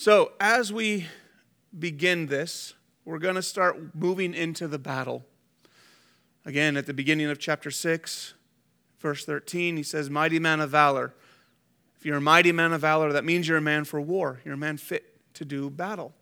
[0.00, 1.08] So, as we
[1.78, 2.72] begin this,
[3.04, 5.26] we're going to start moving into the battle.
[6.46, 8.32] Again, at the beginning of chapter 6,
[8.98, 11.12] verse 13, he says, Mighty man of valor.
[11.98, 14.40] If you're a mighty man of valor, that means you're a man for war.
[14.42, 16.14] You're a man fit to do battle.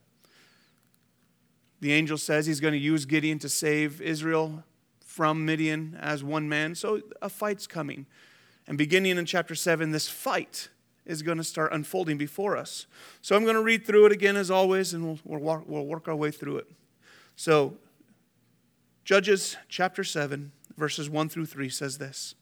[1.81, 4.65] The angel says he's going to use Gideon to save Israel
[5.05, 6.75] from Midian as one man.
[6.75, 8.07] So a fight's coming.
[8.67, 10.69] And beginning in chapter 7, this fight
[11.09, 12.87] is going to start unfolding before us.
[13.23, 15.87] So I'm going to read through it again as always, and we'll, we'll, walk, we'll
[15.87, 16.71] work our way through it.
[17.35, 17.77] So,
[19.05, 22.35] Judges chapter 7, verses 1 through 3 says this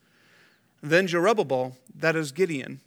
[0.82, 2.80] Then Jerubbaal, that is Gideon,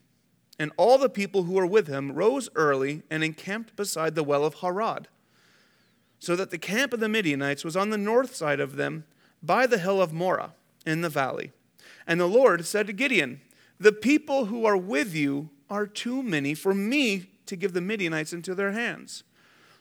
[0.59, 4.43] and all the people who were with him rose early and encamped beside the well
[4.43, 5.07] of Harod,
[6.19, 9.05] so that the camp of the Midianites was on the north side of them
[9.41, 10.51] by the hill of Moreh
[10.85, 11.53] in the valley.
[12.05, 13.39] And the Lord said to Gideon,
[13.79, 18.33] The people who are with you are too many for me to give the Midianites
[18.33, 19.23] into their hands,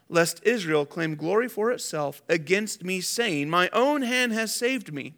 [0.08, 5.14] lest Israel claim glory for itself against me, saying, My own hand has saved me.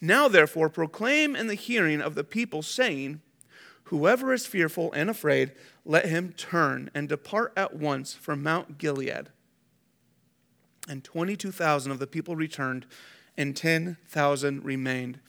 [0.00, 3.20] Now, therefore, proclaim in the hearing of the people, saying,
[3.84, 5.52] Whoever is fearful and afraid,
[5.84, 9.28] let him turn and depart at once from Mount Gilead.
[10.88, 12.86] And 22,000 of the people returned,
[13.36, 15.20] and 10,000 remained.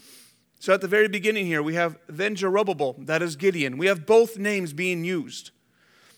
[0.66, 3.78] So at the very beginning here, we have then Jerubbaal, that is Gideon.
[3.78, 5.52] We have both names being used.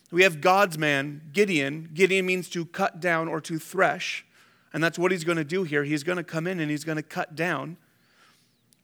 [0.09, 1.89] We have God's man, Gideon.
[1.93, 4.25] Gideon means to cut down or to thresh.
[4.71, 5.83] And that's what he's going to do here.
[5.83, 7.75] He's going to come in and he's going to cut down.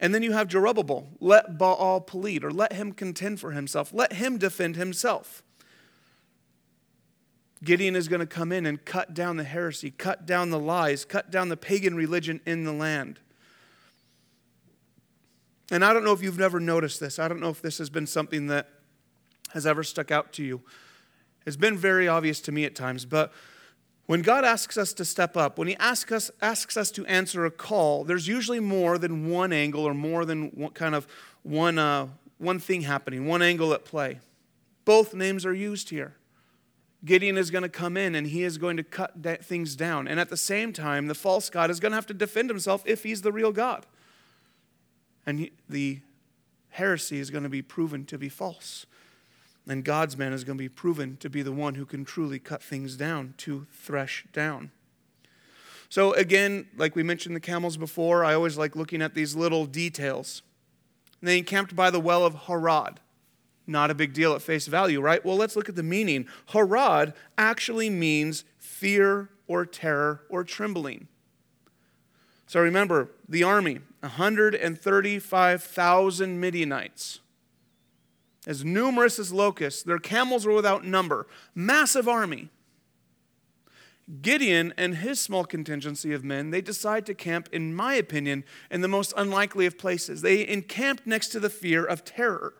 [0.02, 4.11] And then you have Jerubbaal, let Baal plead, or let him contend for himself, let
[4.11, 5.44] him defend himself.
[7.64, 11.05] Gideon is going to come in and cut down the heresy, cut down the lies,
[11.05, 13.22] cut down the pagan religion in the land.
[15.72, 17.19] And I don't know if you've never noticed this.
[17.19, 18.69] I don't know if this has been something that
[19.52, 20.61] has ever stuck out to you.
[21.45, 23.31] It's been very obvious to me at times, but
[24.05, 27.45] when God asks us to step up, when He asks us, asks us to answer
[27.45, 31.08] a call, there's usually more than one angle or more than one, kind of
[31.43, 34.20] one, uh, one thing happening, one angle at play.
[34.86, 36.16] Both names are used here.
[37.05, 40.08] Gideon is going to come in and he is going to cut things down.
[40.08, 42.83] And at the same time, the false God is going to have to defend himself
[42.86, 43.86] if he's the real God.
[45.26, 46.00] And the
[46.70, 48.86] heresy is going to be proven to be false.
[49.67, 52.39] And God's man is going to be proven to be the one who can truly
[52.39, 54.72] cut things down, to thresh down.
[55.88, 59.66] So, again, like we mentioned the camels before, I always like looking at these little
[59.66, 60.42] details.
[61.22, 63.00] And They encamped by the well of Harod.
[63.66, 65.23] Not a big deal at face value, right?
[65.23, 66.28] Well, let's look at the meaning.
[66.48, 71.08] Harod actually means fear or terror or trembling.
[72.53, 77.19] So remember, the army, 135,000 Midianites
[78.45, 79.81] as numerous as locusts.
[79.81, 81.25] Their camels were without number.
[81.55, 82.49] Massive army.
[84.21, 88.81] Gideon and his small contingency of men, they decide to camp, in my opinion, in
[88.81, 90.21] the most unlikely of places.
[90.21, 92.53] They encamped next to the fear of terror,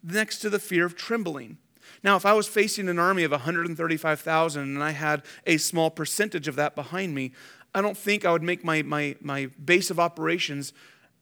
[0.00, 1.58] next to the fear of trembling.
[2.04, 6.48] Now, if I was facing an army of 135,000 and I had a small percentage
[6.48, 7.32] of that behind me,
[7.74, 10.72] I don't think I would make my, my, my base of operations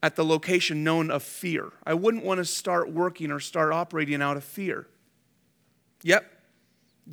[0.03, 1.73] at the location known of fear.
[1.85, 4.87] I wouldn't want to start working or start operating out of fear.
[6.03, 6.31] Yep,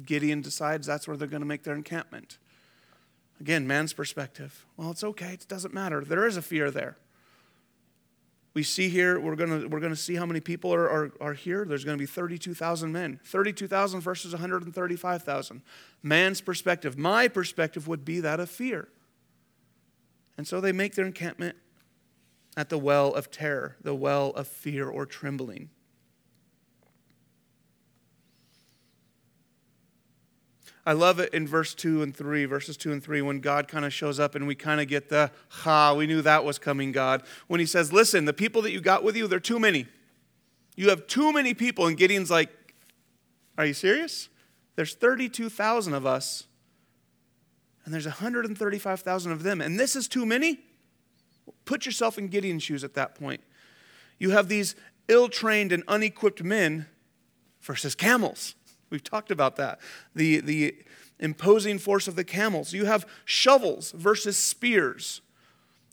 [0.06, 2.38] Gideon decides that's where they're going to make their encampment.
[3.40, 4.66] Again, man's perspective.
[4.78, 6.04] Well, it's okay, it doesn't matter.
[6.04, 6.98] There is a fear there.
[8.54, 11.34] We see here, we're going to, we're to see how many people are, are, are
[11.34, 11.66] here.
[11.66, 13.20] There's going to be 32,000 men.
[13.24, 15.62] 32,000 versus 135,000.
[16.04, 18.90] Man's perspective, my perspective would be that of fear.
[20.38, 21.56] And so they make their encampment
[22.56, 25.70] at the well of terror, the well of fear or trembling.
[30.86, 33.86] I love it in verse 2 and 3, verses 2 and 3, when God kind
[33.86, 36.92] of shows up and we kind of get the, ha, we knew that was coming,
[36.92, 37.24] God.
[37.48, 39.88] When he says, listen, the people that you got with you, they're too many.
[40.76, 41.88] You have too many people.
[41.88, 42.50] And Gideon's like,
[43.58, 44.28] are you serious?
[44.76, 46.48] There's 32,000 of us,
[47.86, 50.60] and there's 135,000 of them, and this is too many?
[51.66, 53.42] Put yourself in Gideon's shoes at that point.
[54.18, 54.76] You have these
[55.08, 56.88] ill trained and unequipped men
[57.62, 58.56] versus camels.
[58.90, 59.80] We've talked about that.
[60.16, 60.76] The, the
[61.20, 62.74] imposing force of the camels.
[62.74, 65.22] You have shovels versus spears.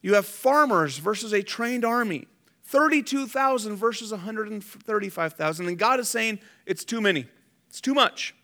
[0.02, 2.26] You have farmers versus a trained army.
[2.64, 5.66] 32,000 versus 135,000.
[5.66, 7.26] And God is saying it's too many,
[7.68, 8.34] it's too much.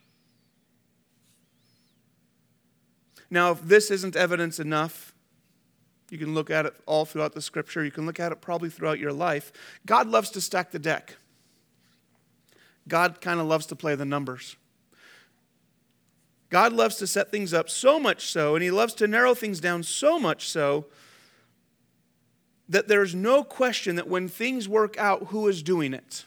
[3.31, 5.12] Now, if this isn't evidence enough,
[6.11, 7.84] you can look at it all throughout the scripture.
[7.84, 9.52] You can look at it probably throughout your life.
[9.84, 11.17] God loves to stack the deck.
[12.88, 14.56] God kind of loves to play the numbers.
[16.49, 19.58] God loves to set things up so much so, and He loves to narrow things
[19.58, 20.87] down so much so,
[22.69, 26.25] that there's no question that when things work out, who is doing it?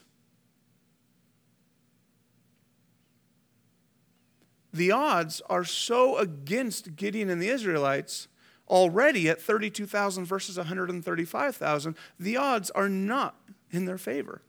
[4.73, 8.27] The odds are so against Gideon and the Israelites
[8.67, 11.95] already at 32,000 versus 135,000.
[12.19, 13.35] The odds are not
[13.71, 14.41] in their favor.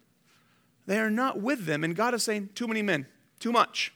[0.87, 1.85] They are not with them.
[1.85, 3.07] And God is saying, too many men,
[3.39, 3.95] too much.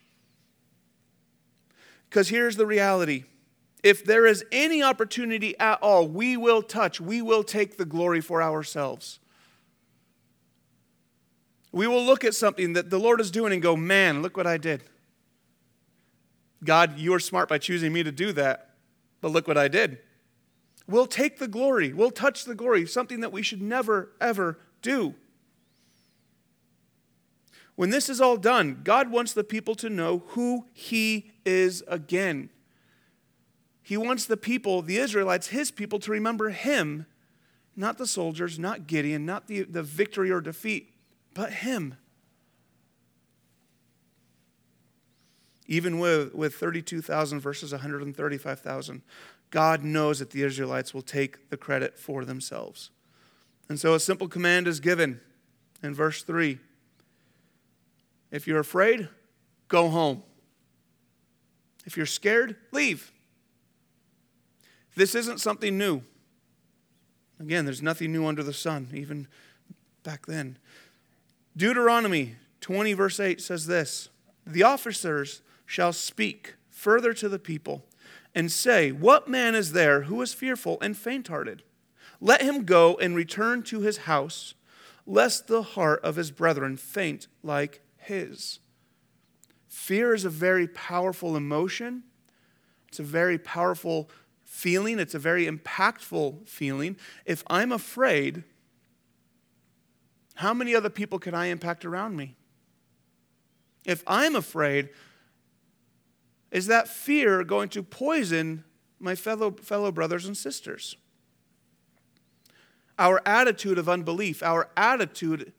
[2.09, 3.25] Because here's the reality
[3.83, 8.23] if there is any opportunity at all, we will touch, we will take the glory
[8.23, 9.21] for ourselves.
[11.71, 14.47] We will look at something that the Lord is doing and go, man, look what
[14.47, 14.85] I did.
[16.63, 18.71] God, you are smart by choosing me to do that,
[19.21, 19.99] but look what I did.
[20.87, 25.15] We'll take the glory, we'll touch the glory, something that we should never, ever do.
[27.77, 32.51] When this is all done, God wants the people to know who He is again.
[33.83, 37.07] He wants the people, the Israelites, His people, to remember Him,
[37.77, 40.95] not the soldiers, not Gideon, not the, the victory or defeat,
[41.35, 41.97] but Him.
[45.67, 49.03] Even with, with 32,000 versus 135,000,
[49.51, 52.91] God knows that the Israelites will take the credit for themselves.
[53.69, 55.21] And so a simple command is given
[55.83, 56.59] in verse 3
[58.35, 59.09] if you're afraid,
[59.69, 60.25] go home.
[61.87, 63.13] If you're scared, leave.
[64.97, 66.03] This isn't something new.
[67.39, 69.29] Again, there's nothing new under the sun, even
[70.03, 70.59] back then.
[71.57, 74.09] Deuteronomy 20, verse 8 says this
[74.45, 75.41] The officers
[75.75, 77.85] shall speak further to the people
[78.33, 81.65] and say, What man is there who is fearful and faint hearted?
[82.21, 84.55] Let him go and return to his house,
[85.05, 88.61] lest the heart of his brethren faint like his.
[89.67, 92.05] Fear is a very powerful emotion.
[92.87, 94.09] It's a very powerful
[94.45, 95.01] feeling.
[95.01, 96.97] It's a very impactful feeling.
[97.25, 98.45] If I'm afraid,
[100.37, 102.37] how many other people can I impact around me?
[103.85, 104.91] If I'm afraid,
[106.55, 108.63] is that fear going to poison
[109.01, 110.97] my fellow, fellow brothers and sisters?
[112.97, 115.53] Our attitude of unbelief, our attitude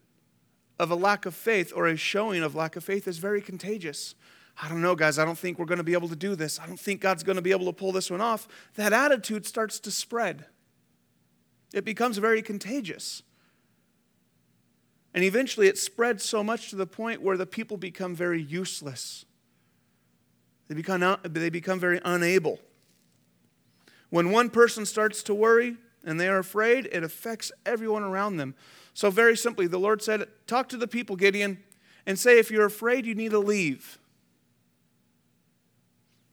[0.80, 4.16] of a lack of faith or a showing of lack of faith is very contagious.
[4.64, 6.62] I don't know, guys, I don't think we're going to be able to do this.
[6.62, 8.48] I don't think God's going to be able to pull this one off.
[8.76, 10.46] That attitude starts to spread,
[11.74, 13.22] it becomes very contagious.
[15.14, 19.26] And eventually it spreads so much to the point where the people become very useless.
[20.68, 22.60] They become, they become very unable.
[24.10, 28.56] When one person starts to worry and they are afraid, it affects everyone around them.
[28.94, 31.64] So, very simply, the Lord said, Talk to the people, Gideon,
[32.06, 34.00] and say, if you're afraid, you need to leave.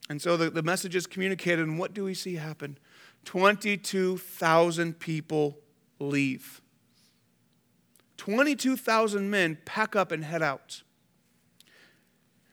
[0.08, 2.79] And so the, the message is communicated, and what do we see happen?
[3.25, 5.58] 22,000 people
[5.99, 6.61] leave.
[8.19, 10.82] 22,000 men pack up and head out.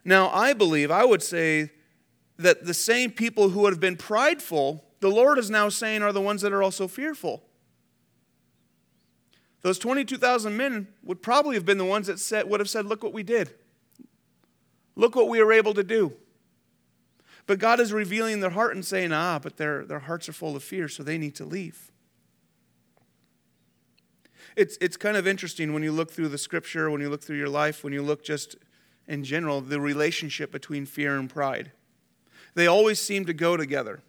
[0.10, 1.70] Now, I believe, I would say
[2.40, 6.12] that the same people who would have been prideful, the Lord is now saying are
[6.12, 7.44] the ones that are also fearful.
[9.62, 13.04] Those 22,000 men would probably have been the ones that said, would have said, Look
[13.04, 13.52] what we did.
[14.96, 16.14] Look what we were able to do.
[17.46, 20.56] But God is revealing their heart and saying, Ah, but their, their hearts are full
[20.56, 21.92] of fear, so they need to leave.
[24.56, 27.38] It's, it's kind of interesting when you look through the scripture, when you look through
[27.38, 28.56] your life, when you look just
[29.10, 31.72] in general, the relationship between fear and pride.
[32.54, 34.02] They always seem to go together.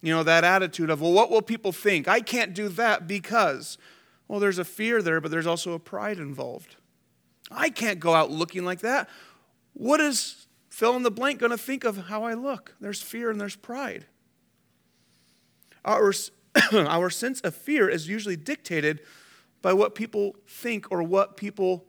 [0.00, 2.06] You know, that attitude of, well, what will people think?
[2.06, 3.76] I can't do that because,
[4.28, 6.76] well, there's a fear there, but there's also a pride involved.
[7.50, 9.08] I can't go out looking like that.
[9.72, 12.74] What is fill in the blank going to think of how I look?
[12.80, 14.06] There's fear and there's pride.
[15.84, 16.12] Our,
[16.72, 19.00] our sense of fear is usually dictated
[19.60, 21.84] by what people think or what people,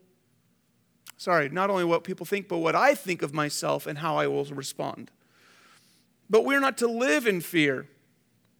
[1.17, 4.27] sorry, not only what people think, but what I think of myself and how I
[4.27, 5.11] will respond.
[6.29, 7.87] But we're not to live in fear.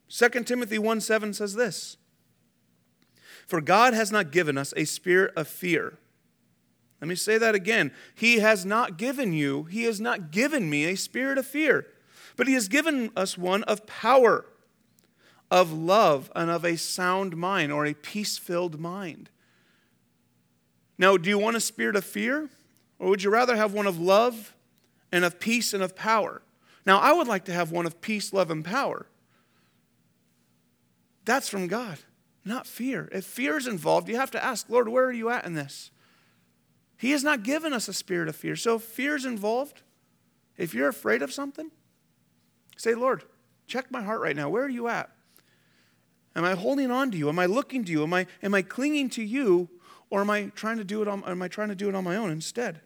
[0.10, 1.98] 2 Timothy 1 7 says this
[3.48, 5.98] For God has not given us a spirit of fear.
[7.02, 7.92] Let me say that again.
[8.14, 11.88] He has not given you, He has not given me a spirit of fear,
[12.36, 14.46] but He has given us one of power,
[15.52, 19.30] of love, and of a sound mind or a peace filled mind.
[20.98, 22.50] Now, do you want a spirit of fear?
[23.00, 24.56] Or would you rather have one of love
[25.12, 26.42] and of peace and of power?
[26.86, 29.08] Now, I would like to have one of peace, love, and power.
[31.26, 31.98] That's from God,
[32.46, 33.10] not fear.
[33.12, 35.92] If fear is involved, you have to ask, Lord, where are you at in this?
[36.98, 38.56] He has not given us a spirit of fear.
[38.56, 39.82] So if fear is involved,
[40.58, 41.72] If you're afraid of something,
[42.78, 43.24] say, Lord,
[43.68, 44.50] check my heart right now.
[44.50, 45.10] Where are you at?
[46.36, 47.30] Am I holding on to you?
[47.30, 48.04] Am I looking to you?
[48.04, 49.70] Am I, am I clinging to you?
[50.10, 52.04] Or am I trying to do it on, am I trying to do it on
[52.04, 52.82] my own instead?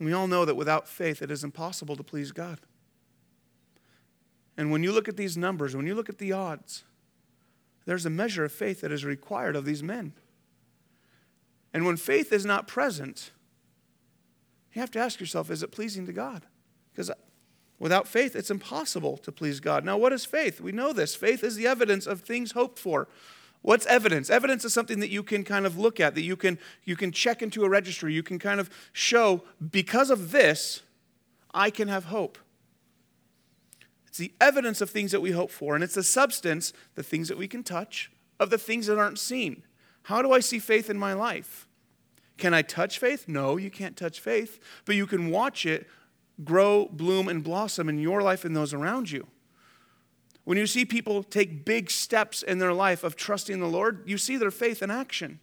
[0.00, 2.60] We all know that without faith, it is impossible to please God.
[4.56, 6.84] And when you look at these numbers, when you look at the odds,
[7.84, 10.12] there's a measure of faith that is required of these men.
[11.72, 13.30] And when faith is not present,
[14.72, 16.46] you have to ask yourself is it pleasing to God?
[16.92, 17.10] Because
[17.78, 19.84] without faith, it's impossible to please God.
[19.84, 20.60] Now, what is faith?
[20.60, 21.14] We know this.
[21.14, 23.08] Faith is the evidence of things hoped for.
[23.62, 24.30] What's evidence?
[24.30, 27.12] Evidence is something that you can kind of look at, that you can, you can
[27.12, 28.14] check into a registry.
[28.14, 30.82] You can kind of show, because of this,
[31.52, 32.38] I can have hope.
[34.06, 37.28] It's the evidence of things that we hope for, and it's the substance, the things
[37.28, 39.64] that we can touch, of the things that aren't seen.
[40.04, 41.66] How do I see faith in my life?
[42.36, 43.26] Can I touch faith?
[43.26, 45.88] No, you can't touch faith, but you can watch it
[46.44, 49.26] grow, bloom, and blossom in your life and those around you.
[50.44, 54.16] When you see people take big steps in their life of trusting the Lord, you
[54.16, 55.40] see their faith in action.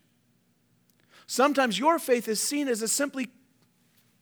[1.27, 3.29] Sometimes your faith is seen as a simply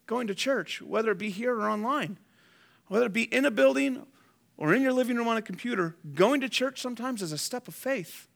[0.08, 2.18] going to church, whether it be here or online,
[2.88, 4.06] whether it be in a building
[4.58, 5.96] or in your living room on a computer.
[6.14, 8.28] Going to church sometimes is a step of faith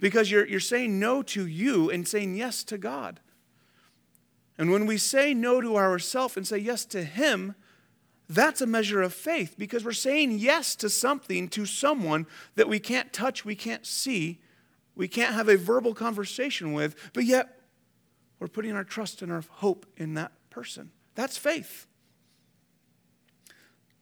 [0.00, 3.20] because you're, you're saying no to you and saying yes to God.
[4.58, 7.54] And when we say no to ourselves and say yes to Him,
[8.28, 12.78] that's a measure of faith because we're saying yes to something, to someone that we
[12.78, 14.40] can't touch, we can't see,
[14.94, 17.60] we can't have a verbal conversation with, but yet
[18.38, 20.90] we're putting our trust and our hope in that person.
[21.14, 21.86] That's faith.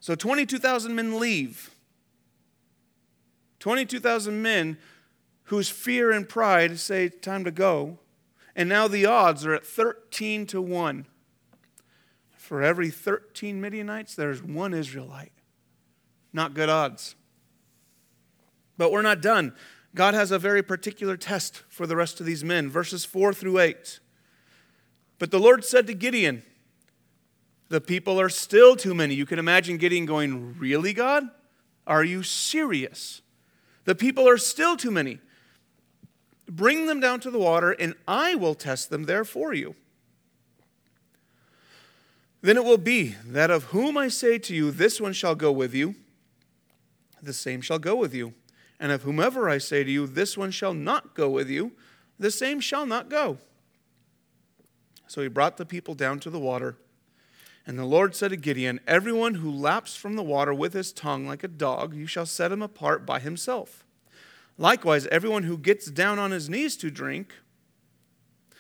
[0.01, 1.71] So 22,000 men leave.
[3.61, 4.79] 22,000 men
[5.45, 7.99] whose fear and pride say, Time to go.
[8.57, 11.07] And now the odds are at 13 to 1.
[12.39, 15.33] For every 13 Midianites, there's one Israelite.
[16.33, 17.17] Not good odds.
[18.79, 19.53] But we're not done.
[19.95, 23.59] God has a very particular test for the rest of these men, verses 4 through
[23.59, 24.01] 8.
[25.19, 26.43] But the Lord said to Gideon,
[27.69, 29.15] The people are still too many.
[29.15, 31.25] You can imagine Gideon going, Really, God?
[31.87, 33.21] Are you serious?
[33.85, 35.21] The people are still too many.
[36.49, 39.75] Bring them down to the water, and I will test them there for you.
[42.41, 45.51] Then it will be that of whom I say to you, This one shall go
[45.51, 45.97] with you,
[47.23, 48.35] the same shall go with you.
[48.79, 51.73] And of whomever I say to you, This one shall not go with you,
[52.19, 53.39] the same shall not go.
[55.09, 56.77] So he brought the people down to the water.
[57.67, 61.27] And the Lord said to Gideon, Everyone who laps from the water with his tongue
[61.27, 63.86] like a dog, you shall set him apart by himself.
[64.59, 67.35] Likewise, everyone who gets down on his knees to drink.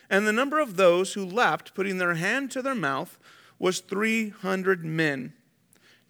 [0.09, 3.19] And the number of those who lapped, putting their hand to their mouth,
[3.59, 5.33] was 300 men.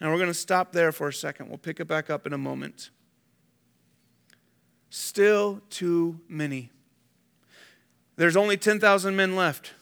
[0.00, 1.48] Now we're going to stop there for a second.
[1.48, 2.90] We'll pick it back up in a moment.
[4.90, 6.70] Still too many.
[8.16, 9.74] There's only 10,000 men left,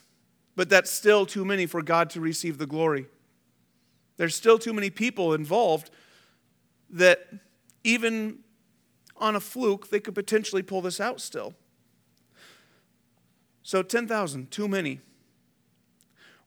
[0.55, 3.07] but that's still too many for God to receive the glory.
[4.17, 5.89] There's still too many people involved
[6.89, 7.27] that
[7.83, 8.39] even
[9.17, 11.53] on a fluke, they could potentially pull this out still.
[13.63, 14.99] So 10,000, too many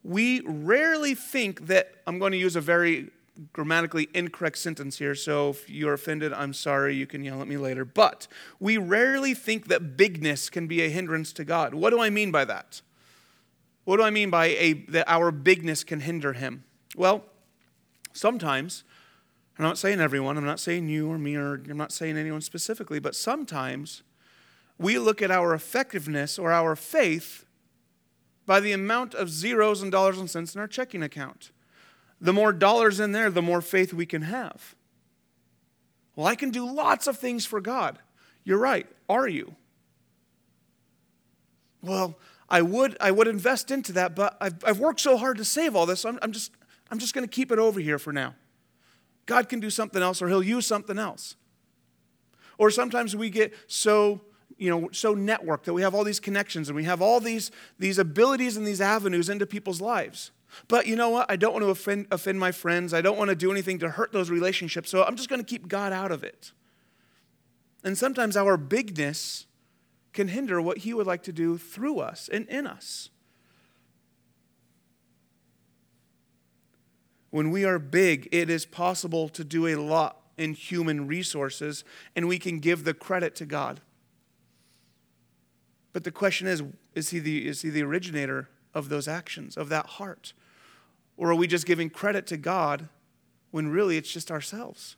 [0.09, 3.11] we rarely think that, I'm going to use a very
[3.53, 7.57] grammatically incorrect sentence here, so if you're offended, I'm sorry, you can yell at me
[7.57, 7.85] later.
[7.85, 8.27] But
[8.59, 11.75] we rarely think that bigness can be a hindrance to God.
[11.75, 12.81] What do I mean by that?
[13.85, 16.65] What do I mean by a, that our bigness can hinder Him?
[16.97, 17.25] Well,
[18.13, 18.85] sometimes,
[19.59, 22.41] I'm not saying everyone, I'm not saying you or me, or I'm not saying anyone
[22.43, 24.03] specifically, but sometimes
[24.79, 27.45] we look at our effectiveness or our faith
[28.47, 31.50] by the amount of zeros and dollars and cents in our checking account.
[32.21, 34.77] The more dollars in there, the more faith we can have.
[36.15, 37.99] Well, I can do lots of things for God.
[38.45, 38.87] You're right.
[39.09, 39.57] Are you?
[41.83, 42.17] Well,
[42.49, 45.77] I would, I would invest into that, but I've, I've worked so hard to save
[45.77, 46.53] all this, I'm, I'm just,
[46.91, 48.35] I'm just going to keep it over here for now.
[49.28, 51.37] God can do something else, or He'll use something else.
[52.58, 54.23] Or sometimes we get so
[54.56, 57.52] you know, so networked that we have all these connections and we have all these,
[57.78, 60.32] these abilities and these avenues into people's lives.
[60.66, 61.30] But you know what?
[61.30, 62.92] I don't want to offend, offend my friends.
[62.92, 64.90] I don't want to do anything to hurt those relationships.
[64.90, 66.52] So I'm just going to keep God out of it.
[67.85, 69.47] And sometimes our bigness
[70.12, 73.11] can hinder what He would like to do through us and in us.
[77.30, 81.85] When we are big, it is possible to do a lot in human resources,
[82.16, 83.80] and we can give the credit to God.
[85.92, 86.62] But the question is
[86.94, 90.32] is he the, is he the originator of those actions, of that heart?
[91.16, 92.88] Or are we just giving credit to God
[93.50, 94.97] when really it's just ourselves?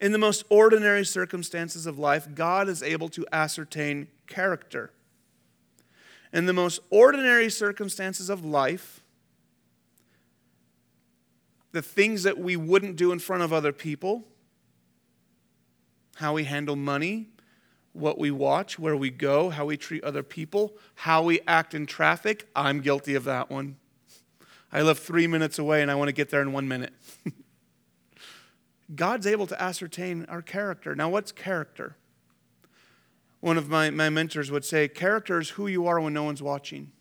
[0.00, 4.90] In the most ordinary circumstances of life, God is able to ascertain character.
[6.34, 9.00] In the most ordinary circumstances of life,
[11.70, 14.24] the things that we wouldn't do in front of other people,
[16.16, 17.28] how we handle money,
[17.92, 21.86] what we watch, where we go, how we treat other people, how we act in
[21.86, 22.48] traffic.
[22.56, 23.76] I'm guilty of that one.
[24.72, 26.92] I live three minutes away and I want to get there in one minute.
[28.94, 30.96] God's able to ascertain our character.
[30.96, 31.96] Now, what's character?
[33.44, 36.42] One of my, my mentors would say, character is who you are when no one's
[36.42, 36.92] watching.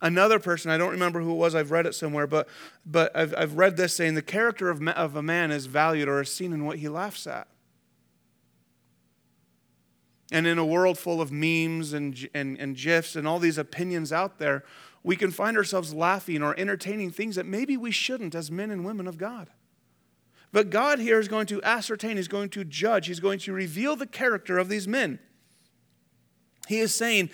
[0.00, 2.48] Another person, I don't remember who it was, I've read it somewhere, but,
[2.86, 6.20] but I've, I've read this saying the character of, of a man is valued or
[6.20, 7.48] is seen in what he laughs at.
[10.30, 14.12] And in a world full of memes and, and, and GIFs and all these opinions
[14.12, 14.62] out there,
[15.02, 18.84] we can find ourselves laughing or entertaining things that maybe we shouldn't as men and
[18.84, 19.50] women of God.
[20.54, 23.96] But God here is going to ascertain, He's going to judge, He's going to reveal
[23.96, 25.18] the character of these men.
[26.68, 27.30] He is saying,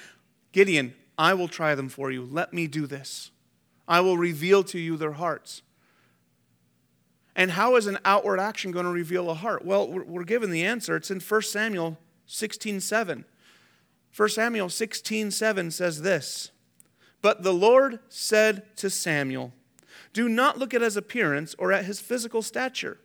[0.52, 2.24] Gideon, I will try them for you.
[2.24, 3.30] Let me do this.
[3.86, 5.60] I will reveal to you their hearts.
[7.36, 9.66] And how is an outward action going to reveal a heart?
[9.66, 10.96] Well, we're given the answer.
[10.96, 13.26] It's in 1 Samuel 16 7.
[14.16, 16.52] 1 Samuel 16 7 says this
[17.20, 19.52] But the Lord said to Samuel,
[20.14, 22.98] Do not look at his appearance or at his physical stature,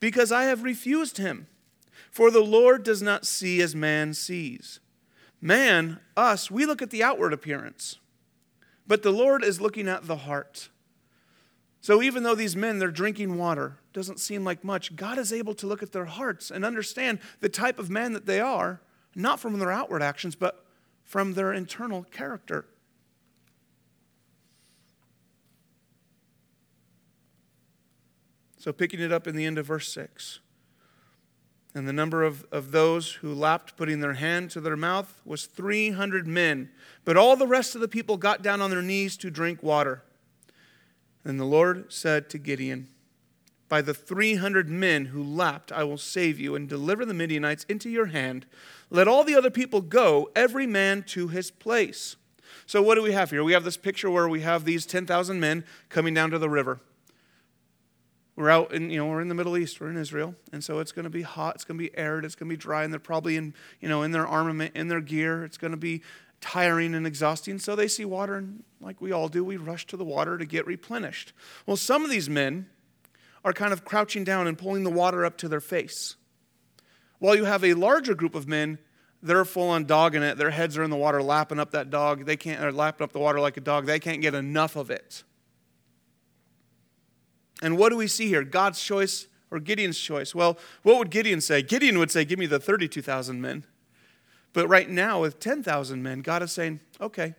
[0.00, 1.46] because I have refused him.
[2.10, 4.80] For the Lord does not see as man sees.
[5.40, 7.98] Man, us, we look at the outward appearance,
[8.86, 10.68] but the Lord is looking at the heart.
[11.80, 15.54] So even though these men, they're drinking water, doesn't seem like much, God is able
[15.54, 18.80] to look at their hearts and understand the type of man that they are,
[19.16, 20.64] not from their outward actions, but
[21.02, 22.66] from their internal character.
[28.62, 30.38] So, picking it up in the end of verse 6.
[31.74, 35.46] And the number of, of those who lapped, putting their hand to their mouth, was
[35.46, 36.70] 300 men.
[37.04, 40.04] But all the rest of the people got down on their knees to drink water.
[41.24, 42.86] And the Lord said to Gideon,
[43.68, 47.90] By the 300 men who lapped, I will save you and deliver the Midianites into
[47.90, 48.46] your hand.
[48.90, 52.14] Let all the other people go, every man to his place.
[52.66, 53.42] So, what do we have here?
[53.42, 56.78] We have this picture where we have these 10,000 men coming down to the river.
[58.42, 60.80] We're out in, you know, we're in the Middle East, we're in Israel, and so
[60.80, 62.82] it's going to be hot, it's going to be arid, it's going to be dry,
[62.82, 65.44] and they're probably in, you know, in their armament, in their gear.
[65.44, 66.02] It's going to be
[66.40, 67.60] tiring and exhausting.
[67.60, 70.44] So they see water, and like we all do, we rush to the water to
[70.44, 71.32] get replenished.
[71.66, 72.66] Well, some of these men
[73.44, 76.16] are kind of crouching down and pulling the water up to their face.
[77.20, 78.80] While you have a larger group of men,
[79.22, 80.36] they're full on dogging it.
[80.36, 82.24] Their heads are in the water, lapping up that dog.
[82.24, 83.86] They can't, or lapping up the water like a dog.
[83.86, 85.22] They can't get enough of it.
[87.62, 88.42] And what do we see here?
[88.42, 90.34] God's choice or Gideon's choice?
[90.34, 91.62] Well, what would Gideon say?
[91.62, 93.64] Gideon would say, Give me the 32,000 men.
[94.52, 97.34] But right now, with 10,000 men, God is saying, okay,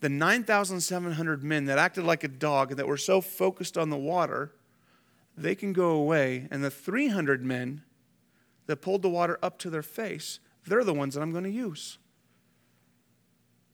[0.00, 3.96] the 9,700 men that acted like a dog and that were so focused on the
[3.96, 4.52] water,
[5.36, 6.46] they can go away.
[6.50, 7.82] And the 300 men
[8.66, 11.50] that pulled the water up to their face, they're the ones that I'm going to
[11.50, 11.98] use.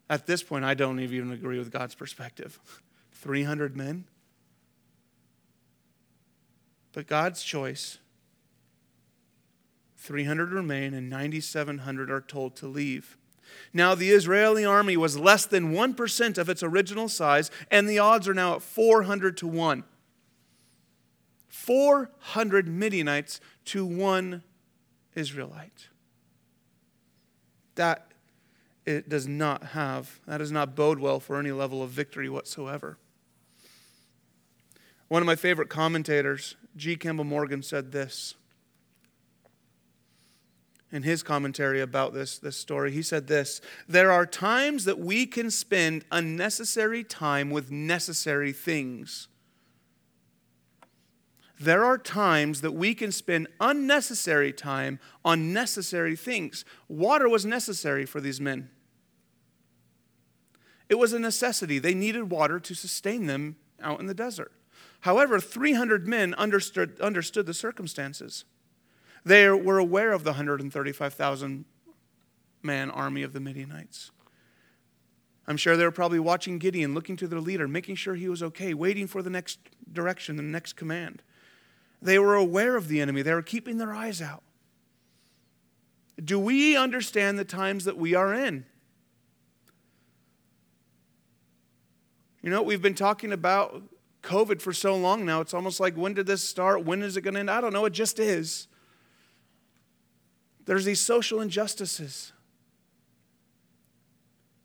[0.09, 2.59] At this point, I don't even agree with God's perspective.
[3.13, 4.05] 300 men?
[6.93, 7.99] But God's choice
[9.97, 13.19] 300 remain, and 9,700 are told to leave.
[13.73, 18.27] Now, the Israeli army was less than 1% of its original size, and the odds
[18.27, 19.85] are now at 400 to 1.
[21.49, 24.43] 400 Midianites to one
[25.15, 25.89] Israelite.
[27.75, 28.13] That
[28.87, 32.97] it does not have, that does not bode well for any level of victory whatsoever.
[35.09, 36.97] One of my favorite commentators, G.
[36.97, 38.35] Campbell Morgan, said this
[40.93, 42.91] in his commentary about this, this story.
[42.93, 49.29] He said this There are times that we can spend unnecessary time with necessary things.
[51.59, 56.65] There are times that we can spend unnecessary time on necessary things.
[56.89, 58.71] Water was necessary for these men.
[60.89, 61.79] It was a necessity.
[61.79, 64.53] They needed water to sustain them out in the desert.
[65.01, 68.45] However, 300 men understood, understood the circumstances.
[69.25, 71.65] They were aware of the 135,000
[72.63, 74.11] man army of the Midianites.
[75.47, 78.43] I'm sure they were probably watching Gideon, looking to their leader, making sure he was
[78.43, 79.59] okay, waiting for the next
[79.93, 81.23] direction, the next command.
[82.03, 84.43] They were aware of the enemy, they were keeping their eyes out.
[86.23, 88.67] Do we understand the times that we are in?
[92.43, 93.83] You know, we've been talking about
[94.23, 95.41] COVID for so long now.
[95.41, 96.85] It's almost like when did this start?
[96.85, 97.51] When is it going to end?
[97.51, 97.85] I don't know.
[97.85, 98.69] It just is.
[100.67, 102.33] There's these social injustices.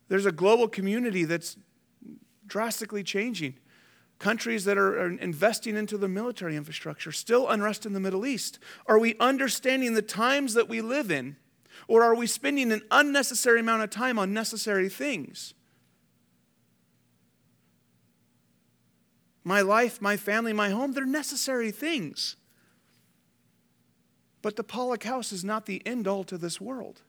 [0.08, 1.56] There's a global community that's
[2.46, 3.54] drastically changing.
[4.18, 8.58] Countries that are, investing into the military infrastructure, still unrest in the Middle East.
[8.86, 11.36] Are we understanding the times that we live in?
[11.88, 15.54] Or are we spending an unnecessary amount of time on necessary things?
[19.46, 22.34] My life, my family, my home, they're necessary things.
[24.42, 27.02] But the Pollock house is not the end all to this world.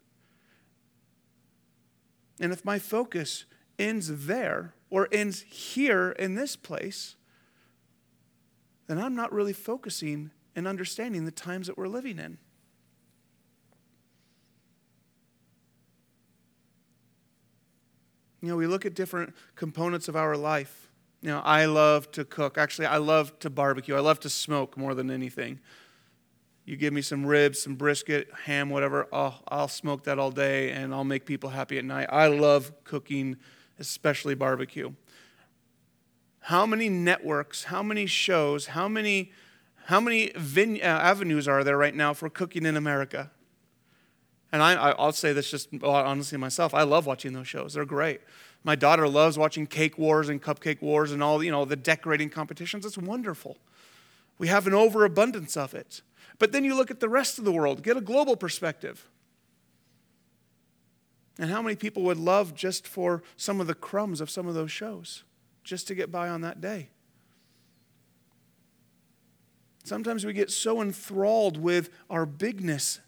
[2.40, 3.46] And if my focus
[3.80, 7.16] ends there or ends here in this place,
[8.86, 12.38] then I'm not really focusing and understanding the times that we're living in.
[18.44, 20.87] You know, we look at different components of our life.
[21.22, 22.58] You know, I love to cook.
[22.58, 23.96] Actually, I love to barbecue.
[23.96, 25.60] I love to smoke more than anything.
[26.68, 30.72] You give me some ribs, some brisket, ham, whatever, I'll, I'll smoke that all day
[30.72, 32.10] and I'll make people happy at night.
[32.12, 33.38] I love cooking,
[33.80, 34.92] especially barbecue.
[36.42, 39.32] How many networks, how many shows, how many,
[39.86, 43.32] how many uh, avenues are there right now for cooking in America?
[44.52, 46.74] And I, I, will say this just honestly myself.
[46.74, 47.76] I love watching those shows.
[47.76, 48.20] They're great.
[48.68, 52.30] My daughter loves watching cake wars and cupcake wars and all, you know, the decorating
[52.30, 52.86] competitions.
[52.86, 53.56] It's wonderful.
[54.40, 56.02] We have an overabundance of it.
[56.38, 59.08] But then you look at the rest of the world, get a global perspective.
[61.40, 64.54] And how many people would love just for some of the crumbs of some of
[64.54, 65.24] those shows,
[65.64, 66.90] just to get by on that day?
[69.86, 73.00] Sometimes we get so enthralled with our bigness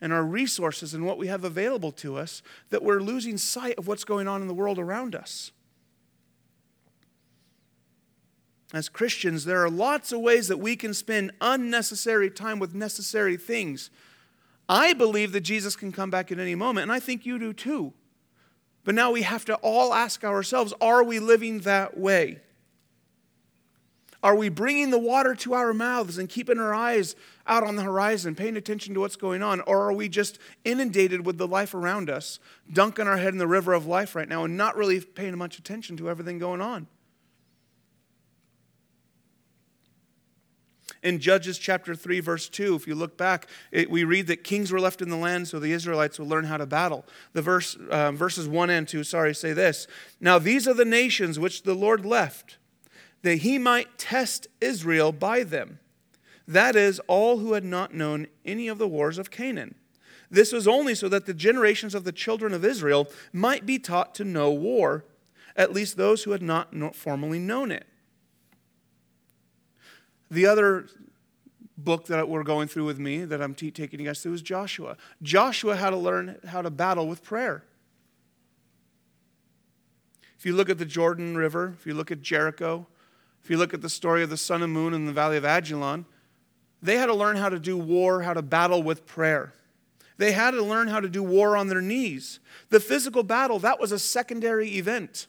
[0.00, 3.86] and our resources and what we have available to us that we're losing sight of
[3.86, 5.52] what's going on in the world around us.
[8.74, 13.36] As Christians, there are lots of ways that we can spend unnecessary time with necessary
[13.36, 13.90] things.
[14.68, 17.52] I believe that Jesus can come back at any moment, and I think you do
[17.52, 17.92] too.
[18.84, 22.40] But now we have to all ask ourselves are we living that way?
[24.22, 27.14] Are we bringing the water to our mouths and keeping our eyes
[27.46, 29.60] out on the horizon, paying attention to what's going on?
[29.62, 32.38] Or are we just inundated with the life around us,
[32.72, 35.58] dunking our head in the river of life right now and not really paying much
[35.58, 36.86] attention to everything going on?
[41.06, 44.72] in Judges chapter 3, verse 2, if you look back, it, we read that kings
[44.72, 47.04] were left in the land so the Israelites would learn how to battle.
[47.32, 49.86] The verse, um, verses 1 and 2, sorry, say this
[50.20, 52.58] Now these are the nations which the Lord left,
[53.26, 55.80] that he might test Israel by them.
[56.46, 59.74] That is, all who had not known any of the wars of Canaan.
[60.30, 64.14] This was only so that the generations of the children of Israel might be taught
[64.14, 65.04] to know war,
[65.56, 67.88] at least those who had not formally known it.
[70.30, 70.86] The other
[71.76, 74.42] book that we're going through with me, that I'm t- taking you guys through, is
[74.42, 74.96] Joshua.
[75.20, 77.64] Joshua had to learn how to battle with prayer.
[80.38, 82.86] If you look at the Jordan River, if you look at Jericho,
[83.46, 85.44] if you look at the story of the sun and moon in the valley of
[85.44, 86.04] Ajalon,
[86.82, 89.52] they had to learn how to do war, how to battle with prayer.
[90.18, 92.40] They had to learn how to do war on their knees.
[92.70, 95.28] The physical battle, that was a secondary event.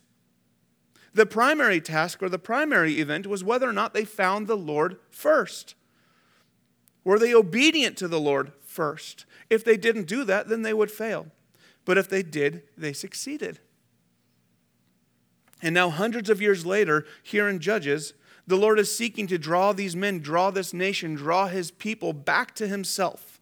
[1.13, 4.97] The primary task or the primary event was whether or not they found the Lord
[5.11, 5.75] first.
[7.03, 9.27] Were they obedient to the Lord first?
[9.47, 11.27] If they didn't do that, then they would fail.
[11.85, 13.59] But if they did, they succeeded.
[15.61, 18.13] And now, hundreds of years later, here in Judges,
[18.45, 22.55] the Lord is seeking to draw these men, draw this nation, draw his people back
[22.55, 23.41] to himself.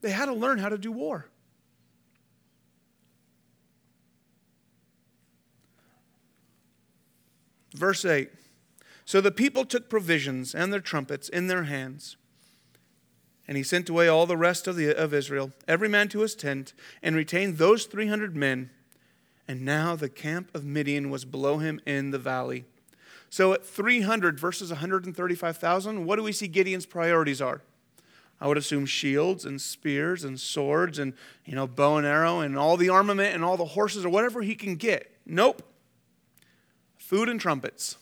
[0.00, 1.26] They had to learn how to do war.
[7.74, 8.30] Verse 8
[9.04, 12.16] So the people took provisions and their trumpets in their hands.
[13.46, 16.36] And he sent away all the rest of, the, of Israel, every man to his
[16.36, 16.72] tent,
[17.02, 18.70] and retained those 300 men.
[19.48, 22.64] And now the camp of Midian was below him in the valley.
[23.28, 27.62] So at 300 versus 135,000, what do we see Gideon's priorities are?
[28.40, 31.12] I would assume shields and spears and swords and
[31.44, 34.40] you know bow and arrow and all the armament and all the horses or whatever
[34.40, 35.14] he can get.
[35.26, 35.62] Nope
[37.10, 37.96] food and trumpets.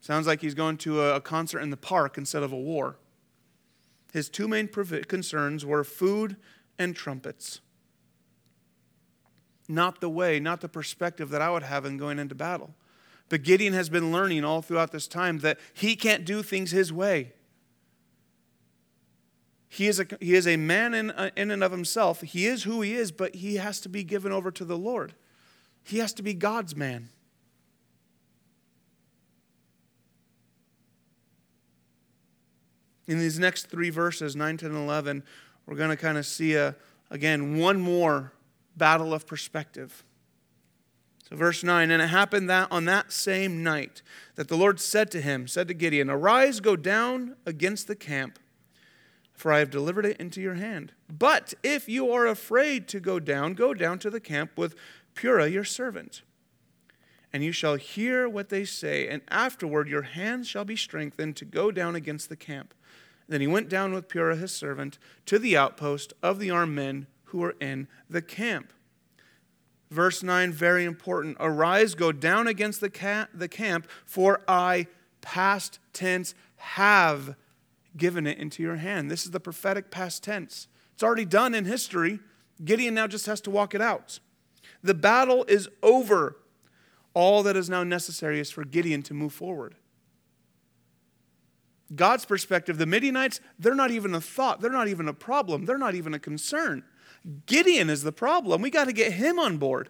[0.00, 2.96] Sounds like he's going to a concert in the park instead of a war.
[4.12, 6.36] His two main concerns were food
[6.78, 7.60] and trumpets.
[9.68, 12.74] Not the way, not the perspective that I would have in going into battle.
[13.28, 16.92] But Gideon has been learning all throughout this time that he can't do things his
[16.92, 17.32] way.
[19.68, 22.20] He is a, he is a man in, uh, in and of himself.
[22.20, 25.14] He is who he is, but he has to be given over to the Lord.
[25.82, 27.08] He has to be God's man.
[33.06, 35.24] In these next three verses, 9, 10, and 11,
[35.66, 36.76] we're going to kind of see, a,
[37.10, 38.32] again, one more
[38.76, 40.04] battle of perspective.
[41.28, 44.02] So, verse 9, and it happened that on that same night
[44.34, 48.38] that the Lord said to him, said to Gideon, Arise, go down against the camp
[49.34, 50.92] for I have delivered it into your hand.
[51.08, 54.76] But if you are afraid to go down, go down to the camp with
[55.14, 56.22] Purah your servant.
[57.32, 61.44] And you shall hear what they say, and afterward your hands shall be strengthened to
[61.44, 62.74] go down against the camp.
[63.28, 67.08] Then he went down with Purah his servant to the outpost of the armed men
[67.34, 68.72] who were in the camp.
[69.90, 71.36] Verse 9, very important.
[71.40, 74.86] Arise, go down against the, ca- the camp, for I,
[75.20, 77.34] past tense, have
[77.96, 79.10] given it into your hand.
[79.10, 80.68] This is the prophetic past tense.
[80.92, 82.20] It's already done in history.
[82.64, 84.20] Gideon now just has to walk it out.
[84.84, 86.36] The battle is over.
[87.14, 89.74] All that is now necessary is for Gideon to move forward.
[91.92, 94.60] God's perspective, the Midianites, they're not even a thought.
[94.60, 95.64] They're not even a problem.
[95.64, 96.84] They're not even a concern.
[97.46, 98.60] Gideon is the problem.
[98.60, 99.88] We got to get him on board.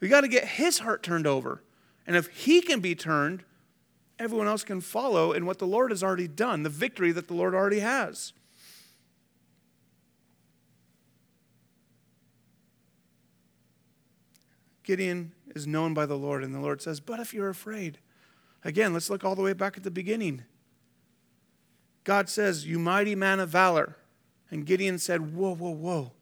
[0.00, 1.62] We got to get his heart turned over.
[2.06, 3.44] And if he can be turned,
[4.18, 7.34] everyone else can follow in what the Lord has already done, the victory that the
[7.34, 8.32] Lord already has.
[14.82, 17.98] Gideon is known by the Lord, and the Lord says, But if you're afraid,
[18.64, 20.42] again, let's look all the way back at the beginning.
[22.02, 23.96] God says, You mighty man of valor.
[24.50, 26.12] And Gideon said, Whoa, whoa, whoa.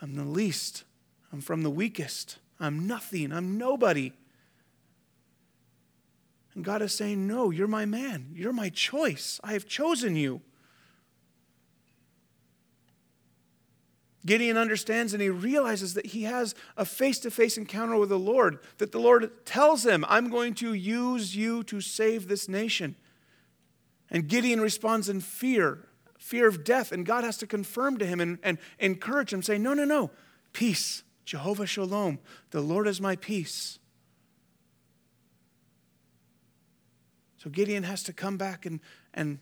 [0.00, 0.84] I'm the least.
[1.32, 2.38] I'm from the weakest.
[2.60, 3.32] I'm nothing.
[3.32, 4.12] I'm nobody.
[6.54, 8.30] And God is saying, No, you're my man.
[8.34, 9.40] You're my choice.
[9.44, 10.40] I have chosen you.
[14.26, 18.18] Gideon understands and he realizes that he has a face to face encounter with the
[18.18, 22.96] Lord, that the Lord tells him, I'm going to use you to save this nation.
[24.10, 25.86] And Gideon responds in fear,
[26.18, 26.92] fear of death.
[26.92, 30.10] And God has to confirm to him and, and encourage him, say, No, no, no,
[30.52, 32.18] peace, Jehovah Shalom.
[32.50, 33.78] The Lord is my peace.
[37.38, 38.80] So Gideon has to come back and,
[39.14, 39.38] and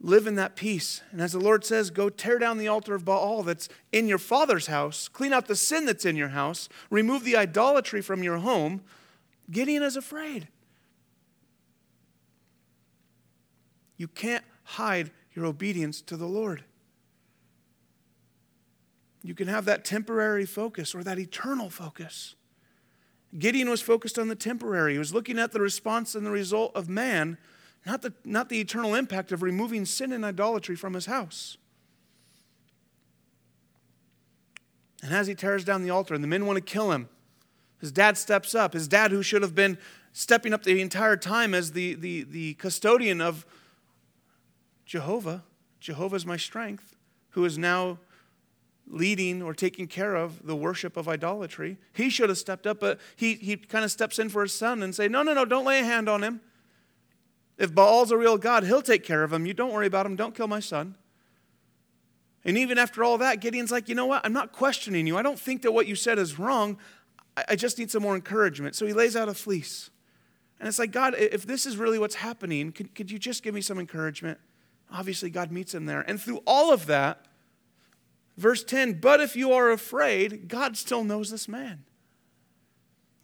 [0.00, 1.00] live in that peace.
[1.12, 4.18] And as the Lord says, go tear down the altar of Baal that's in your
[4.18, 8.38] father's house, clean out the sin that's in your house, remove the idolatry from your
[8.38, 8.82] home.
[9.50, 10.48] Gideon is afraid.
[13.96, 16.64] You can't hide your obedience to the Lord.
[19.22, 22.34] You can have that temporary focus or that eternal focus.
[23.38, 24.92] Gideon was focused on the temporary.
[24.92, 27.38] He was looking at the response and the result of man,
[27.84, 31.56] not the, not the eternal impact of removing sin and idolatry from his house.
[35.02, 37.08] And as he tears down the altar and the men want to kill him,
[37.80, 38.72] his dad steps up.
[38.72, 39.78] His dad, who should have been
[40.12, 43.44] stepping up the entire time as the, the, the custodian of
[44.84, 45.44] Jehovah,
[45.80, 46.96] Jehovah's my strength,
[47.30, 47.98] who is now
[48.86, 51.78] leading or taking care of the worship of idolatry.
[51.92, 54.82] He should have stepped up, but he, he kind of steps in for his son
[54.82, 56.40] and say, No, no, no, don't lay a hand on him.
[57.56, 59.46] If Baal's a real God, he'll take care of him.
[59.46, 60.16] You don't worry about him.
[60.16, 60.96] Don't kill my son.
[62.44, 64.24] And even after all that, Gideon's like, you know what?
[64.24, 65.16] I'm not questioning you.
[65.16, 66.78] I don't think that what you said is wrong.
[67.36, 68.74] I, I just need some more encouragement.
[68.74, 69.90] So he lays out a fleece.
[70.58, 73.54] And it's like, God, if this is really what's happening, could, could you just give
[73.54, 74.38] me some encouragement?
[74.90, 76.02] Obviously, God meets him there.
[76.02, 77.26] And through all of that,
[78.36, 81.84] Verse 10 But if you are afraid, God still knows this man.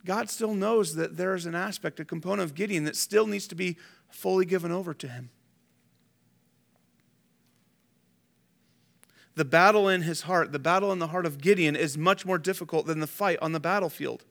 [0.05, 3.47] God still knows that there is an aspect, a component of Gideon that still needs
[3.49, 3.77] to be
[4.09, 5.31] fully given over to him.
[9.35, 12.39] The battle in his heart, the battle in the heart of Gideon, is much more
[12.39, 14.25] difficult than the fight on the battlefield.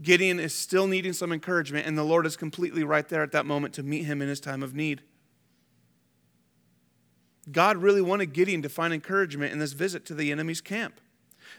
[0.00, 3.46] Gideon is still needing some encouragement, and the Lord is completely right there at that
[3.46, 5.02] moment to meet him in his time of need.
[7.52, 11.00] God really wanted Gideon to find encouragement in this visit to the enemy's camp.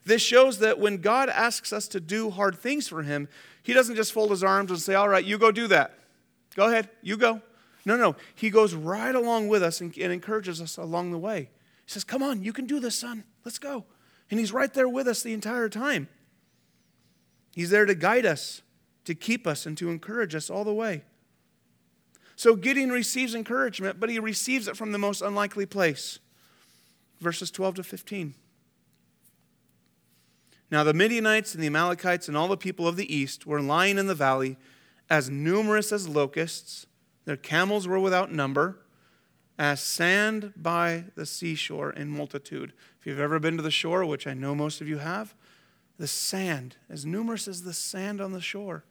[0.06, 3.28] This shows that when God asks us to do hard things for him,
[3.62, 5.98] he doesn't just fold his arms and say, All right, you go do that.
[6.56, 7.42] Go ahead, you go.
[7.86, 8.16] No, no.
[8.36, 11.50] He goes right along with us and, and encourages us along the way.
[11.86, 13.24] He says, Come on, you can do this, son.
[13.46, 13.86] Let's go.
[14.30, 16.08] And he's right there with us the entire time.
[17.54, 18.62] He's there to guide us,
[19.06, 21.04] to keep us, and to encourage us all the way.
[22.42, 26.18] So Gideon receives encouragement, but he receives it from the most unlikely place.
[27.20, 28.34] Verses 12 to 15.
[30.72, 34.00] Now the Midianites and the Amalekites and all the people of the east were lying
[34.00, 34.58] in the valley,
[35.08, 36.88] as numerous as locusts.
[37.26, 38.80] Their camels were without number.
[39.60, 42.74] as sand by the seashore in multitude.
[43.00, 45.36] If you've ever been to the shore, which I know most of you have,
[46.00, 48.84] the sand, as numerous as the sand on the shore,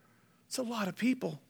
[0.46, 1.40] it's a lot of people.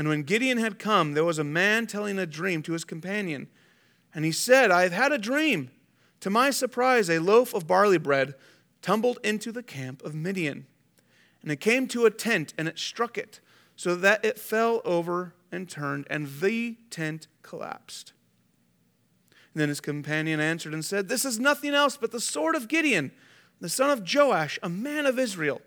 [0.00, 3.48] And when Gideon had come, there was a man telling a dream to his companion.
[4.14, 5.70] And he said, I have had a dream.
[6.20, 8.34] To my surprise, a loaf of barley bread
[8.80, 10.64] tumbled into the camp of Midian.
[11.42, 13.40] And it came to a tent, and it struck it,
[13.76, 18.14] so that it fell over and turned, and the tent collapsed.
[19.52, 22.68] And then his companion answered and said, This is nothing else but the sword of
[22.68, 23.12] Gideon,
[23.60, 25.60] the son of Joash, a man of Israel.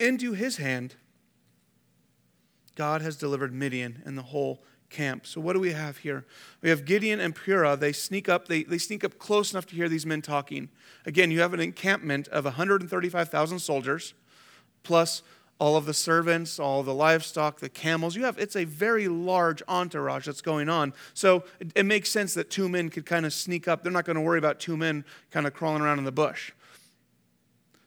[0.00, 0.94] Into his hand,
[2.74, 5.26] God has delivered Midian and the whole camp.
[5.26, 6.24] So what do we have here?
[6.62, 7.78] We have Gideon and Purah.
[7.78, 10.68] They sneak up, they, they sneak up close enough to hear these men talking.
[11.04, 14.14] Again, you have an encampment of 135,000 soldiers,
[14.82, 15.22] plus
[15.58, 18.16] all of the servants, all the livestock, the camels.
[18.16, 20.92] You have it's a very large entourage that's going on.
[21.12, 23.82] So it, it makes sense that two men could kind of sneak up.
[23.82, 26.52] They're not going to worry about two men kind of crawling around in the bush.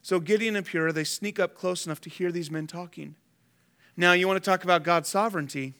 [0.01, 3.15] So Gideon and Purah, they sneak up close enough to hear these men talking.
[3.97, 5.73] Now, you want to talk about God's sovereignty.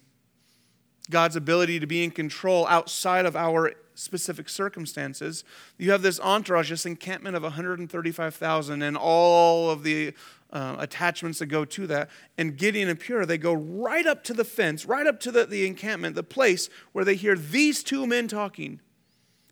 [1.09, 5.43] God's ability to be in control outside of our specific circumstances.
[5.77, 10.13] You have this entourage, this encampment of 135,000, and all of the
[10.51, 12.09] uh, attachments that go to that.
[12.37, 15.45] And Gideon and Purah, they go right up to the fence, right up to the,
[15.45, 18.81] the encampment, the place where they hear these two men talking.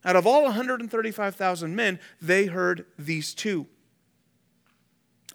[0.04, 3.68] Out of all 135,000 men, they heard these two.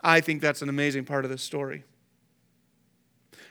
[0.03, 1.85] I think that's an amazing part of this story.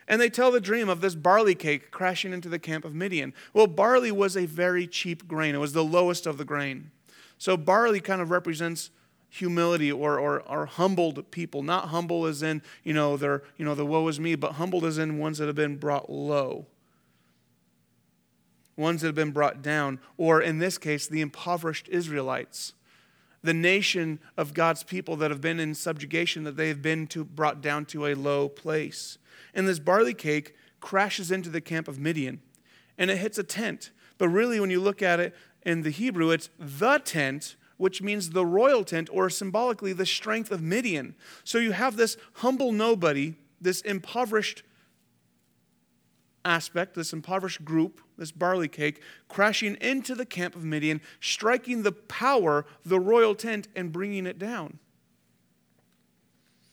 [0.10, 3.32] And they tell the dream of this barley cake crashing into the camp of Midian.
[3.54, 6.90] Well, barley was a very cheap grain, it was the lowest of the grain.
[7.38, 8.90] So barley kind of represents
[9.30, 11.62] humility or, or, or humbled people.
[11.62, 14.84] Not humble as in, you know, they're, you know, the woe is me, but humbled
[14.84, 16.66] as in ones that have been brought low.
[18.76, 20.00] Ones that have been brought down.
[20.18, 22.74] Or in this case, the impoverished Israelites.
[23.42, 27.24] The nation of God's people that have been in subjugation, that they have been to,
[27.24, 29.18] brought down to a low place.
[29.54, 32.42] And this barley cake crashes into the camp of Midian
[33.00, 33.90] and it hits a tent.
[34.20, 38.32] But really, when you look at it in the Hebrew, it's the tent, which means
[38.32, 41.16] the royal tent, or symbolically the strength of Midian.
[41.46, 44.64] So you have this humble nobody, this impoverished
[46.46, 51.92] aspect, this impoverished group, this barley cake, crashing into the camp of Midian, striking the
[51.92, 54.80] power, the royal tent, and bringing it down.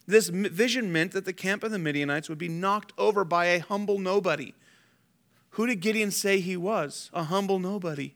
[0.06, 3.58] This vision meant that the camp of the Midianites would be knocked over by a
[3.58, 4.54] humble nobody.
[5.50, 7.10] Who did Gideon say he was?
[7.12, 8.14] A humble nobody.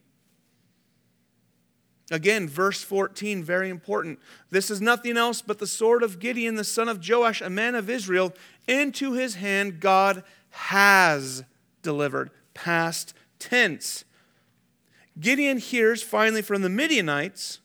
[2.11, 4.19] Again, verse 14, very important.
[4.51, 7.77] This is nothing else but the sword of Gideon, the son of Joash, a man
[7.77, 8.35] of Israel.
[8.67, 11.45] Into his hand God has
[11.83, 12.31] delivered.
[12.55, 14.05] Past tense.
[15.19, 17.61] Gideon hears finally from the Midianites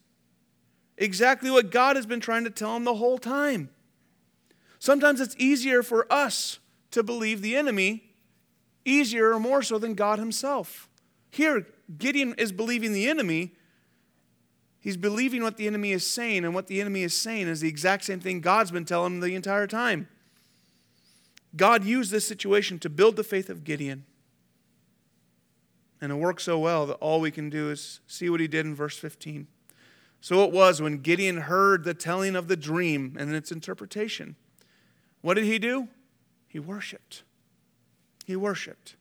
[0.97, 3.69] exactly what God has been trying to tell him the whole time.
[4.79, 6.59] Sometimes it's easier for us
[6.91, 8.03] to believe the enemy,
[8.85, 10.89] easier or more so than God himself.
[11.31, 11.67] Here,
[11.97, 13.53] Gideon is believing the enemy.
[14.79, 17.67] He's believing what the enemy is saying, and what the enemy is saying is the
[17.67, 20.07] exact same thing God's been telling him the entire time.
[21.55, 24.05] God used this situation to build the faith of Gideon.
[26.01, 28.65] And it worked so well that all we can do is see what he did
[28.65, 29.47] in verse 15.
[30.21, 34.35] So it was when Gideon heard the telling of the dream and its interpretation
[35.21, 35.87] what did he do?
[36.47, 37.23] He worshiped.
[38.25, 38.95] He worshiped.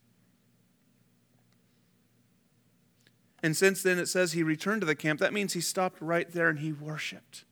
[3.42, 6.30] And since then it says he returned to the camp, that means he stopped right
[6.32, 7.44] there and he worshiped.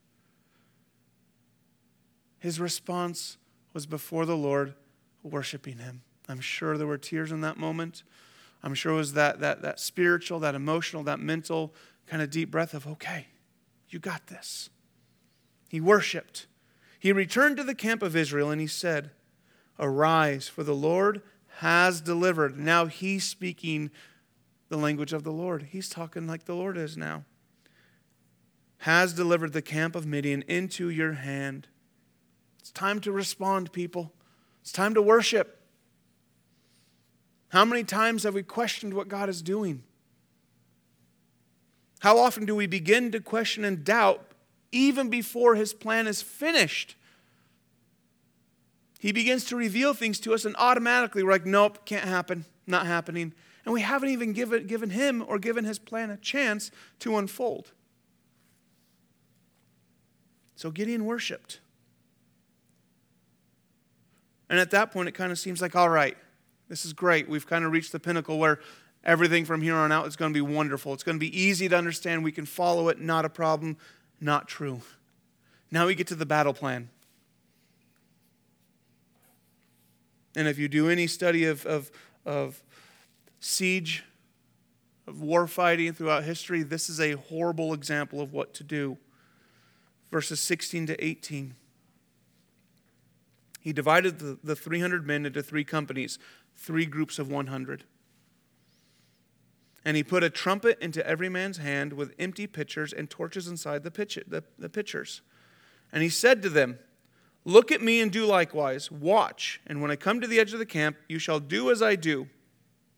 [2.38, 3.36] His response
[3.74, 4.74] was before the Lord,
[5.22, 6.02] worshiping him.
[6.28, 8.02] I'm sure there were tears in that moment.
[8.62, 11.74] I'm sure it was that, that, that spiritual, that emotional, that mental
[12.06, 13.26] kind of deep breath of, okay,
[13.88, 14.70] you got this.
[15.68, 16.46] He worshiped.
[16.98, 19.10] He returned to the camp of Israel and he said,
[19.78, 21.22] Arise, for the Lord
[21.58, 22.58] has delivered.
[22.58, 23.90] Now he's speaking
[24.68, 25.68] the language of the Lord.
[25.70, 27.24] He's talking like the Lord is now.
[28.78, 31.68] Has delivered the camp of Midian into your hand.
[32.60, 34.12] It's time to respond, people.
[34.62, 35.60] It's time to worship.
[37.50, 39.82] How many times have we questioned what God is doing?
[42.00, 44.32] How often do we begin to question and doubt
[44.72, 46.96] even before his plan is finished.
[48.98, 52.86] He begins to reveal things to us, and automatically we're like, nope, can't happen, not
[52.86, 53.34] happening.
[53.64, 57.72] And we haven't even given, given him or given his plan a chance to unfold.
[60.56, 61.60] So Gideon worshiped.
[64.52, 66.16] And at that point, it kind of seems like, all right,
[66.68, 67.28] this is great.
[67.28, 68.60] We've kind of reached the pinnacle where
[69.04, 70.94] Everything from here on out is going to be wonderful.
[70.94, 72.22] It's going to be easy to understand.
[72.22, 73.76] We can follow it, not a problem.
[74.20, 74.80] Not true.
[75.72, 76.88] Now we get to the battle plan.
[80.36, 81.90] And if you do any study of, of,
[82.24, 82.62] of
[83.40, 84.04] siege,
[85.08, 88.98] of war fighting throughout history, this is a horrible example of what to do.
[90.12, 91.54] Verses 16 to 18.
[93.62, 96.18] He divided the, the 300 men into three companies,
[96.56, 97.84] three groups of 100.
[99.84, 103.84] And he put a trumpet into every man's hand with empty pitchers and torches inside
[103.84, 103.90] the,
[104.26, 105.22] the, the pitchers.
[105.92, 106.80] And he said to them,
[107.44, 108.90] Look at me and do likewise.
[108.90, 111.82] Watch, and when I come to the edge of the camp, you shall do as
[111.82, 112.28] I do.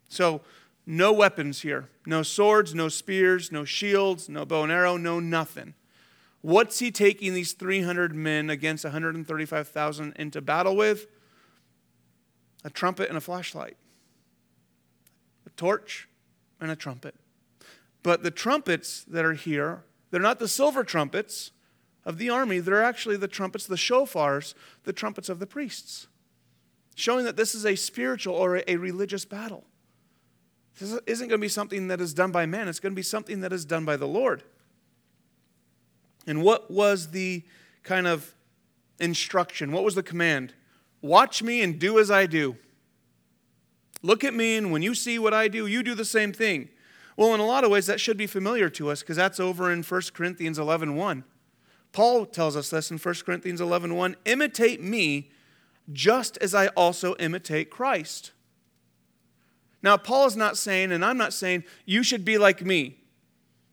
[0.08, 0.42] So,
[0.86, 1.88] no weapons here.
[2.04, 5.72] No swords, no spears, no shields, no bow and arrow, no nothing.
[6.44, 11.06] What's he taking these 300 men against 135,000 into battle with?
[12.64, 13.78] A trumpet and a flashlight,
[15.46, 16.06] a torch
[16.60, 17.14] and a trumpet.
[18.02, 21.52] But the trumpets that are here, they're not the silver trumpets
[22.04, 26.08] of the army, they're actually the trumpets, the shofars, the trumpets of the priests,
[26.94, 29.64] showing that this is a spiritual or a religious battle.
[30.78, 33.02] This isn't going to be something that is done by man, it's going to be
[33.02, 34.42] something that is done by the Lord.
[36.26, 37.42] And what was the
[37.82, 38.34] kind of
[38.98, 39.72] instruction?
[39.72, 40.54] What was the command?
[41.02, 42.56] Watch me and do as I do.
[44.02, 46.68] Look at me, and when you see what I do, you do the same thing.
[47.16, 49.70] Well, in a lot of ways, that should be familiar to us because that's over
[49.70, 51.24] in 1 Corinthians 11 1.
[51.92, 55.30] Paul tells us this in 1 Corinthians 11 1 imitate me
[55.92, 58.32] just as I also imitate Christ.
[59.82, 62.98] Now, Paul is not saying, and I'm not saying, you should be like me.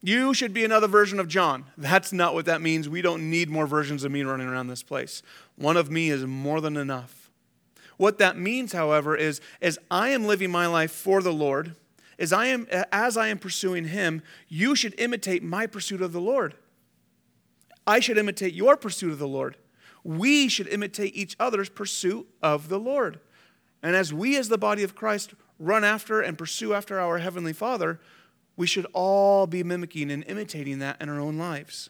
[0.01, 1.65] You should be another version of John.
[1.77, 2.89] That's not what that means.
[2.89, 5.21] We don't need more versions of me running around this place.
[5.55, 7.29] One of me is more than enough.
[7.97, 11.75] What that means, however, is as I am living my life for the Lord,
[12.17, 16.21] as I am as I am pursuing him, you should imitate my pursuit of the
[16.21, 16.55] Lord.
[17.85, 19.57] I should imitate your pursuit of the Lord.
[20.03, 23.19] We should imitate each other's pursuit of the Lord.
[23.83, 27.53] And as we, as the body of Christ, run after and pursue after our Heavenly
[27.53, 27.99] Father,
[28.57, 31.89] we should all be mimicking and imitating that in our own lives.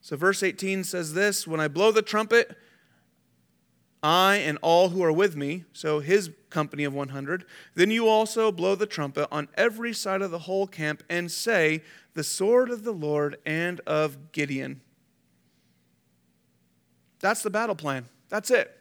[0.00, 2.56] So, verse 18 says this When I blow the trumpet,
[4.02, 7.44] I and all who are with me, so his company of 100,
[7.74, 11.82] then you also blow the trumpet on every side of the whole camp and say,
[12.14, 14.80] The sword of the Lord and of Gideon.
[17.20, 18.06] That's the battle plan.
[18.28, 18.76] That's it.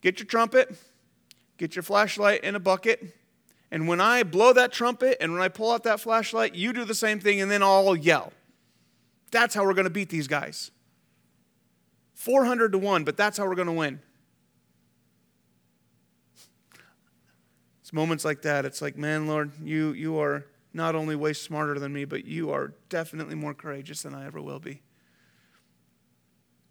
[0.00, 0.76] Get your trumpet,
[1.58, 3.14] get your flashlight in a bucket,
[3.70, 6.84] and when I blow that trumpet and when I pull out that flashlight, you do
[6.84, 8.32] the same thing, and then I'll yell.
[9.30, 10.70] That's how we're going to beat these guys.
[12.14, 14.00] 400 to 1, but that's how we're going to win.
[17.80, 18.64] It's moments like that.
[18.64, 22.50] It's like, man, Lord, you, you are not only way smarter than me, but you
[22.50, 24.82] are definitely more courageous than I ever will be.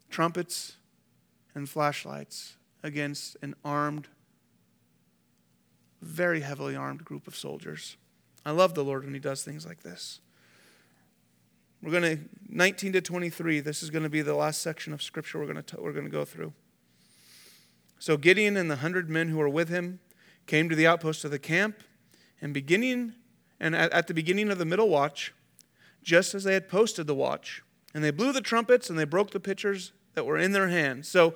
[0.10, 0.78] Trumpets
[1.56, 4.08] and flashlights against an armed,
[6.02, 7.98] very heavily armed group of soldiers.
[8.46, 10.20] I love the Lord when He does things like this.
[11.82, 12.20] We're going to
[12.50, 13.62] 19 to 23.
[13.62, 16.06] This is going to be the last section of scripture we're going to we're going
[16.06, 16.54] to go through.
[18.00, 20.00] So Gideon and the hundred men who were with him
[20.46, 21.84] came to the outpost of the camp,
[22.42, 23.14] and beginning
[23.60, 25.34] and at, at the beginning of the middle watch,
[26.02, 27.62] just as they had posted the watch,
[27.94, 31.08] and they blew the trumpets and they broke the pitchers that were in their hands.
[31.08, 31.34] So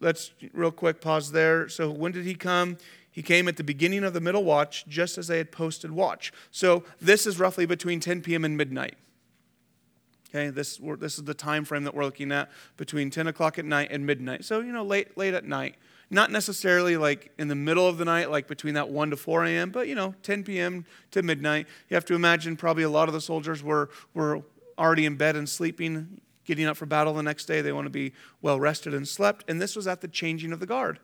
[0.00, 1.68] let's real quick pause there.
[1.68, 2.78] So when did he come?
[3.10, 6.32] He came at the beginning of the middle watch, just as they had posted watch.
[6.50, 8.44] So this is roughly between 10 p.m.
[8.44, 8.96] and midnight.
[10.28, 13.64] Okay, this, this is the time frame that we're looking at between 10 o'clock at
[13.64, 14.44] night and midnight.
[14.44, 15.74] So, you know, late, late at night.
[16.08, 19.44] Not necessarily like in the middle of the night, like between that 1 to 4
[19.46, 20.84] a.m., but, you know, 10 p.m.
[21.10, 21.66] to midnight.
[21.88, 24.42] You have to imagine probably a lot of the soldiers were, were
[24.78, 27.60] already in bed and sleeping, getting up for battle the next day.
[27.60, 29.44] They want to be well rested and slept.
[29.48, 31.00] And this was at the changing of the guard.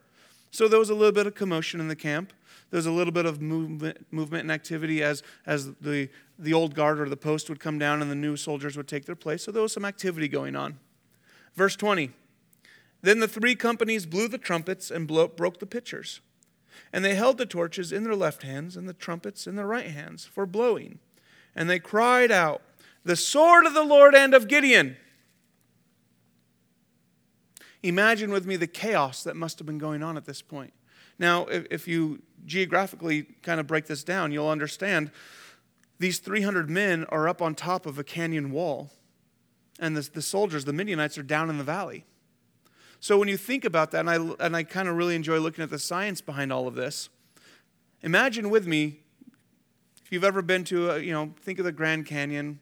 [0.57, 2.32] So there was a little bit of commotion in the camp.
[2.70, 6.74] There was a little bit of movement, movement and activity as, as the, the old
[6.74, 9.42] guard or the post would come down and the new soldiers would take their place.
[9.42, 10.78] So there was some activity going on.
[11.57, 12.11] Verse 20
[13.02, 16.22] Then the three companies blew the trumpets and blow, broke the pitchers.
[16.90, 19.90] And they held the torches in their left hands and the trumpets in their right
[19.90, 21.00] hands for blowing.
[21.54, 22.62] And they cried out,
[23.04, 24.96] The sword of the Lord and of Gideon.
[27.83, 30.72] Imagine with me the chaos that must have been going on at this point.
[31.18, 35.11] Now, if, if you geographically kind of break this down, you'll understand
[35.99, 38.91] these 300 men are up on top of a canyon wall,
[39.79, 42.05] and the, the soldiers, the Midianites, are down in the valley.
[43.01, 45.62] So when you think about that, and I, and I kind of really enjoy looking
[45.62, 47.09] at the science behind all of this,
[48.07, 49.01] Imagine with me,
[50.05, 52.61] if you've ever been to, a, you know, think of the Grand Canyon,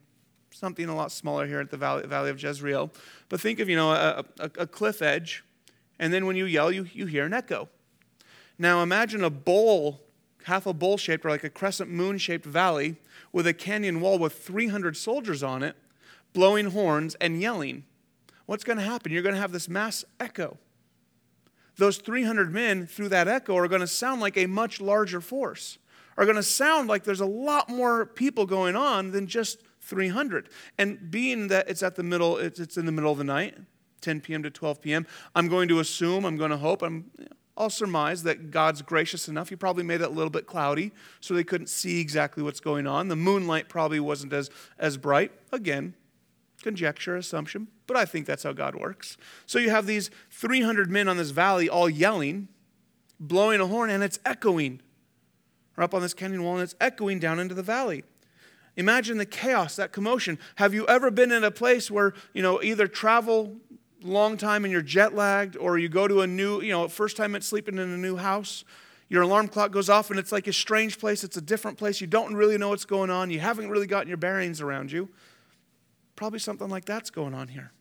[0.55, 2.91] something a lot smaller here at the Valley, Valley of Jezreel,
[3.29, 5.45] but think of, you know, a, a, a cliff edge,
[5.99, 7.69] and then when you yell, you, you hear an echo.
[8.59, 10.01] Now imagine a bowl,
[10.45, 12.97] half a bowl shaped or like a crescent moon shaped valley
[13.33, 15.77] with a canyon wall with 300 soldiers on it,
[16.33, 17.85] blowing horns and yelling.
[18.47, 19.11] What's going to happen?
[19.11, 20.59] You're going to have this mass echo
[21.77, 25.79] those 300 men through that echo are going to sound like a much larger force,
[26.17, 30.49] are going to sound like there's a lot more people going on than just 300.
[30.79, 33.57] And being that it's at the middle, it's, it's in the middle of the night,
[34.01, 34.43] 10 p.m.
[34.43, 37.11] to 12 p.m., I'm going to assume, I'm going to hope, I'm,
[37.57, 39.49] I'll surmise that God's gracious enough.
[39.49, 42.87] He probably made it a little bit cloudy so they couldn't see exactly what's going
[42.87, 43.09] on.
[43.09, 45.33] The moonlight probably wasn't as, as bright.
[45.53, 45.95] Again,
[46.63, 49.17] conjecture, assumption, but I think that's how God works.
[49.47, 52.49] So you have these 300 men on this valley all yelling,
[53.21, 54.81] blowing a horn, and it's echoing.
[55.77, 58.05] We're up on this canyon wall, and it's echoing down into the valley.
[58.77, 60.39] Imagine the chaos, that commotion.
[60.57, 63.57] Have you ever been in a place where, you know, either travel
[64.03, 67.17] long time and you're jet lagged, or you go to a new, you know, first
[67.17, 68.65] time it's sleeping in a new house,
[69.09, 72.01] your alarm clock goes off and it's like a strange place, it's a different place,
[72.01, 75.09] you don't really know what's going on, you haven't really gotten your bearings around you.
[76.17, 77.73] Probably something like that's going on here.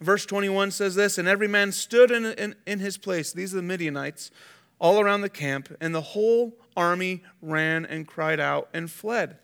[0.00, 3.32] Verse 21 says this And every man stood in, in, in, his place.
[3.32, 4.30] These are the Midianites,
[4.78, 9.38] all around the camp, and the whole army ran and cried out and fled.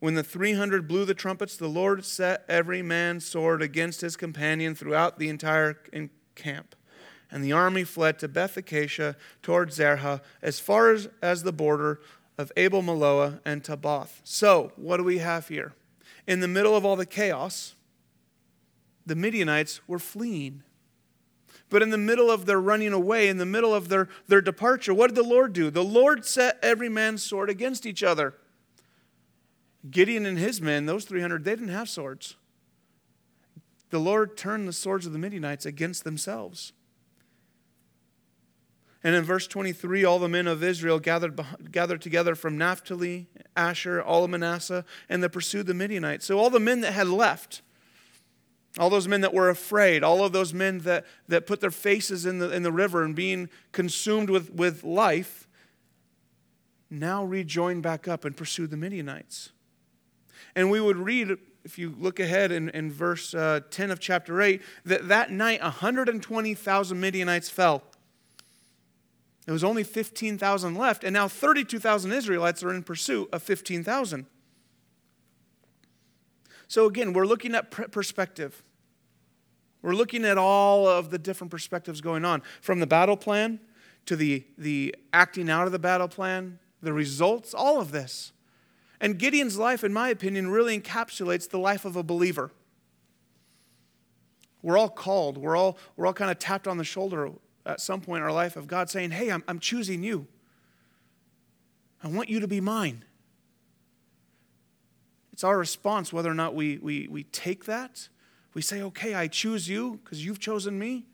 [0.00, 4.74] When the 300 blew the trumpets, the Lord set every man's sword against his companion
[4.74, 5.76] throughout the entire
[6.34, 6.76] camp.
[7.30, 12.00] And the army fled to Beth Acacia toward Zerah, as far as, as the border
[12.38, 14.20] of Abel Meholah and Tabbath.
[14.22, 15.74] So, what do we have here?
[16.26, 17.74] In the middle of all the chaos,
[19.04, 20.62] the Midianites were fleeing.
[21.70, 24.94] But in the middle of their running away, in the middle of their, their departure,
[24.94, 25.70] what did the Lord do?
[25.70, 28.34] The Lord set every man's sword against each other.
[29.90, 32.36] Gideon and his men, those 300, they didn't have swords.
[33.90, 36.72] The Lord turned the swords of the Midianites against themselves.
[39.04, 41.40] And in verse 23, all the men of Israel gathered,
[41.70, 46.26] gathered together from Naphtali, Asher, all of Manasseh, and they pursued the Midianites.
[46.26, 47.62] So all the men that had left,
[48.78, 52.24] all those men that were afraid, all of those men that, that put their faces
[52.24, 55.48] in the, in the river and being consumed with, with life,
[56.90, 59.50] now rejoined back up and pursued the Midianites.
[60.54, 64.40] And we would read, if you look ahead in, in verse uh, 10 of chapter
[64.40, 67.82] 8, that that night 120,000 Midianites fell.
[69.44, 74.26] There was only 15,000 left, and now 32,000 Israelites are in pursuit of 15,000.
[76.68, 78.62] So again, we're looking at perspective.
[79.82, 83.60] We're looking at all of the different perspectives going on from the battle plan
[84.06, 88.32] to the, the acting out of the battle plan, the results, all of this.
[89.00, 92.50] And Gideon's life, in my opinion, really encapsulates the life of a believer.
[94.62, 97.30] We're all called, we're all, we're all kind of tapped on the shoulder
[97.64, 100.26] at some point in our life of God saying, Hey, I'm, I'm choosing you.
[102.02, 103.04] I want you to be mine.
[105.32, 108.08] It's our response whether or not we, we, we take that.
[108.58, 111.06] We say, Okay, I choose you because you've chosen me.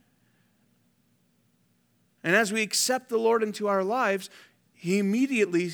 [2.23, 4.31] And as we accept the Lord into our lives,
[4.73, 5.73] He immediately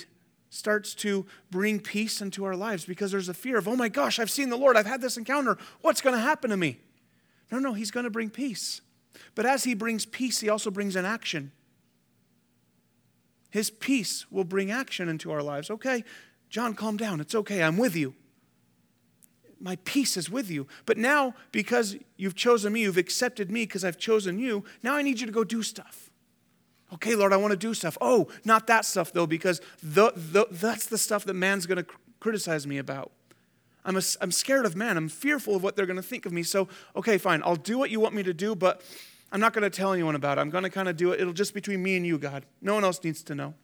[0.48, 4.18] starts to bring peace into our lives because there's a fear of, oh my gosh,
[4.18, 5.58] I've seen the Lord, I've had this encounter.
[5.80, 6.80] What's going to happen to me?
[7.52, 8.80] No, no, He's going to bring peace.
[9.36, 11.52] But as he brings peace, he also brings an action.
[13.50, 15.70] His peace will bring action into our lives.
[15.70, 16.02] Okay,
[16.48, 17.20] John, calm down.
[17.20, 17.62] It's okay.
[17.62, 18.16] I'm with you.
[19.61, 20.66] My peace is with you.
[20.86, 25.02] But now, because you've chosen me, you've accepted me because I've chosen you, now I
[25.02, 26.11] need you to go do stuff.
[26.92, 27.96] Okay, Lord, I want to do stuff.
[28.00, 31.86] Oh, not that stuff, though, because the, the, that's the stuff that man's going to
[32.18, 33.12] criticize me about.
[33.84, 34.96] I'm, a, I'm scared of man.
[34.96, 36.42] I'm fearful of what they're going to think of me.
[36.42, 37.42] So, okay, fine.
[37.44, 38.82] I'll do what you want me to do, but
[39.30, 40.40] I'm not going to tell anyone about it.
[40.40, 41.20] I'm going to kind of do it.
[41.20, 42.44] It'll just be between me and you, God.
[42.61, 43.54] No one else needs to know.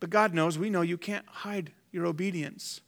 [0.00, 2.80] But God knows, we know you can't hide your obedience.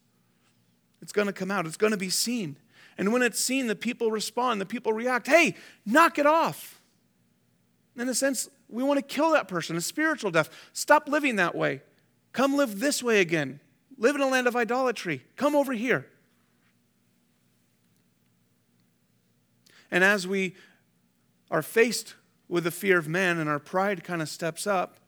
[1.00, 2.56] It's going to come out, it's going to be seen.
[2.96, 5.28] And when it's seen, the people respond, the people react.
[5.28, 5.54] Hey,
[5.86, 6.80] knock it off.
[7.96, 10.50] In a sense, we want to kill that person, a spiritual death.
[10.72, 11.82] Stop living that way.
[12.32, 13.60] Come live this way again.
[13.96, 15.22] Live in a land of idolatry.
[15.36, 16.06] Come over here.
[19.90, 20.54] And as we
[21.50, 22.14] are faced
[22.48, 24.98] with the fear of man and our pride kind of steps up,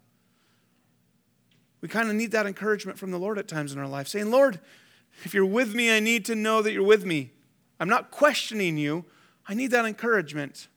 [1.81, 4.31] we kind of need that encouragement from the Lord at times in our life, saying,
[4.31, 4.61] Lord,
[5.25, 7.33] if you're with me, I need to know that you're with me.
[7.79, 9.05] I'm not questioning you,
[9.47, 10.69] I need that encouragement.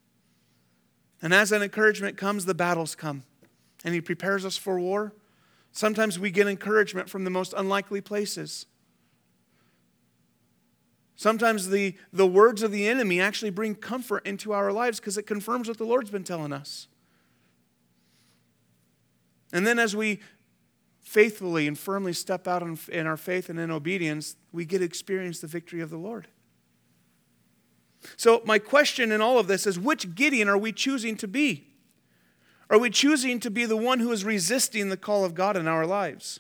[1.22, 3.24] And as that encouragement comes, the battles come.
[3.84, 5.14] And He prepares us for war.
[5.72, 8.66] Sometimes we get encouragement from the most unlikely places.
[11.16, 15.24] Sometimes the, the words of the enemy actually bring comfort into our lives because it
[15.24, 16.88] confirms what the Lord's been telling us.
[19.54, 20.20] And then as we
[21.04, 25.40] faithfully and firmly step out in our faith and in obedience, we get to experience
[25.40, 26.28] the victory of the Lord.
[28.18, 31.68] So, my question in all of this is which Gideon are we choosing to be?
[32.70, 35.68] Are we choosing to be the one who is resisting the call of God in
[35.68, 36.40] our lives?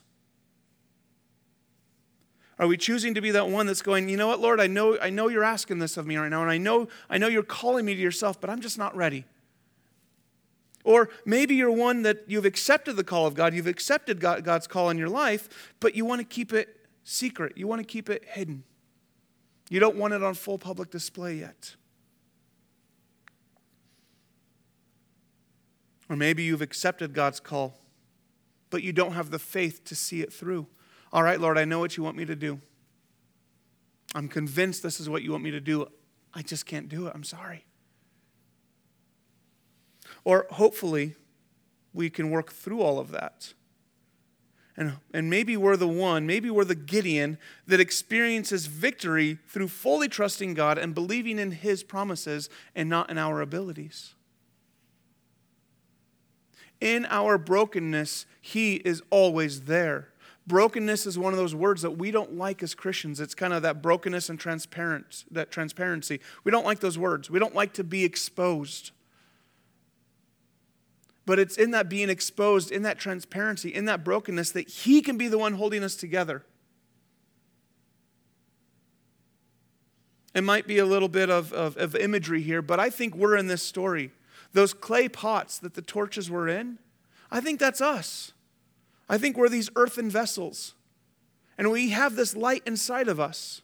[2.59, 4.97] Are we choosing to be that one that's going, you know what, Lord, I know,
[4.99, 7.43] I know you're asking this of me right now, and I know, I know you're
[7.43, 9.26] calling me to yourself, but I'm just not ready.
[10.84, 14.89] Or maybe you're one that you've accepted the call of God, you've accepted God's call
[14.89, 18.23] in your life, but you want to keep it secret, you want to keep it
[18.25, 18.63] hidden.
[19.69, 21.75] You don't want it on full public display yet.
[26.09, 27.79] Or maybe you've accepted God's call,
[28.69, 30.67] but you don't have the faith to see it through.
[31.13, 32.59] All right, Lord, I know what you want me to do.
[34.13, 35.88] I'm convinced this is what you want me to do.
[36.34, 37.13] I just can't do it.
[37.15, 37.65] I'm sorry.
[40.26, 41.15] Or hopefully,
[41.93, 43.53] we can work through all of that.
[44.76, 50.07] And, and maybe we're the one, maybe we're the Gideon that experiences victory through fully
[50.07, 54.15] trusting God and believing in His promises and not in our abilities.
[56.82, 60.09] In our brokenness, He is always there.
[60.47, 63.19] Brokenness is one of those words that we don't like as Christians.
[63.19, 66.19] It's kind of that brokenness and transparent, that transparency.
[66.43, 67.30] We don't like those words.
[67.30, 68.91] We don't like to be exposed.
[71.26, 75.17] But it's in that being exposed, in that transparency, in that brokenness, that He can
[75.17, 76.43] be the one holding us together.
[80.34, 83.38] It might be a little bit of, of, of, imagery here, but I think we're
[83.38, 84.11] in this story.
[84.51, 86.80] Those clay pots that the torches were in,
[87.30, 88.32] I think that's us.
[89.07, 90.74] I think we're these earthen vessels.
[91.57, 93.61] And we have this light inside of us.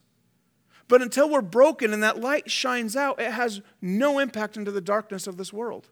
[0.88, 4.82] But until we're broken and that light shines out, it has no impact into the
[4.82, 5.90] darkness of this world.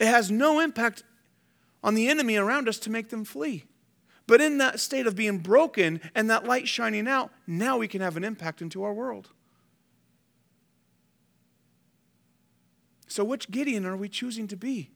[0.00, 1.04] It has no impact
[1.84, 3.66] on the enemy around us to make them flee.
[4.26, 8.00] But in that state of being broken and that light shining out, now we can
[8.00, 9.28] have an impact into our world.
[13.08, 14.90] So, which Gideon are we choosing to be?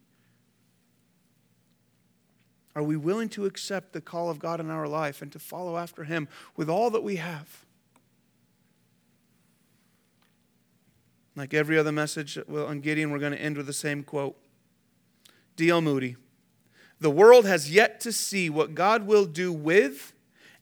[2.76, 5.76] Are we willing to accept the call of God in our life and to follow
[5.76, 7.64] after Him with all that we have?
[11.36, 14.36] Like every other message on Gideon, we're going to end with the same quote
[15.56, 15.80] D.L.
[15.80, 16.16] Moody.
[17.00, 20.12] The world has yet to see what God will do with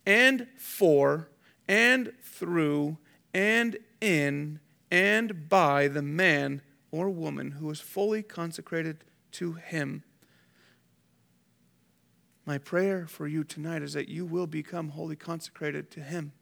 [0.04, 1.28] and for
[1.68, 2.98] and through
[3.32, 10.02] and in and by the man or woman who is fully consecrated to Him.
[12.44, 16.32] My prayer for you tonight is that you will become wholly consecrated to Him.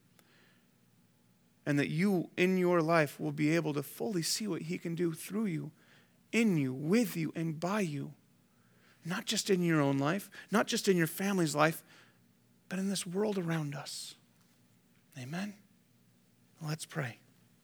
[1.66, 4.94] And that you, in your life, will be able to fully see what He can
[4.94, 5.72] do through you,
[6.32, 8.14] in you, with you, and by you
[9.04, 11.82] not just in your own life, not just in your family's life,
[12.68, 14.14] but in this world around us.
[15.18, 15.54] Amen?
[16.62, 17.18] Let's pray.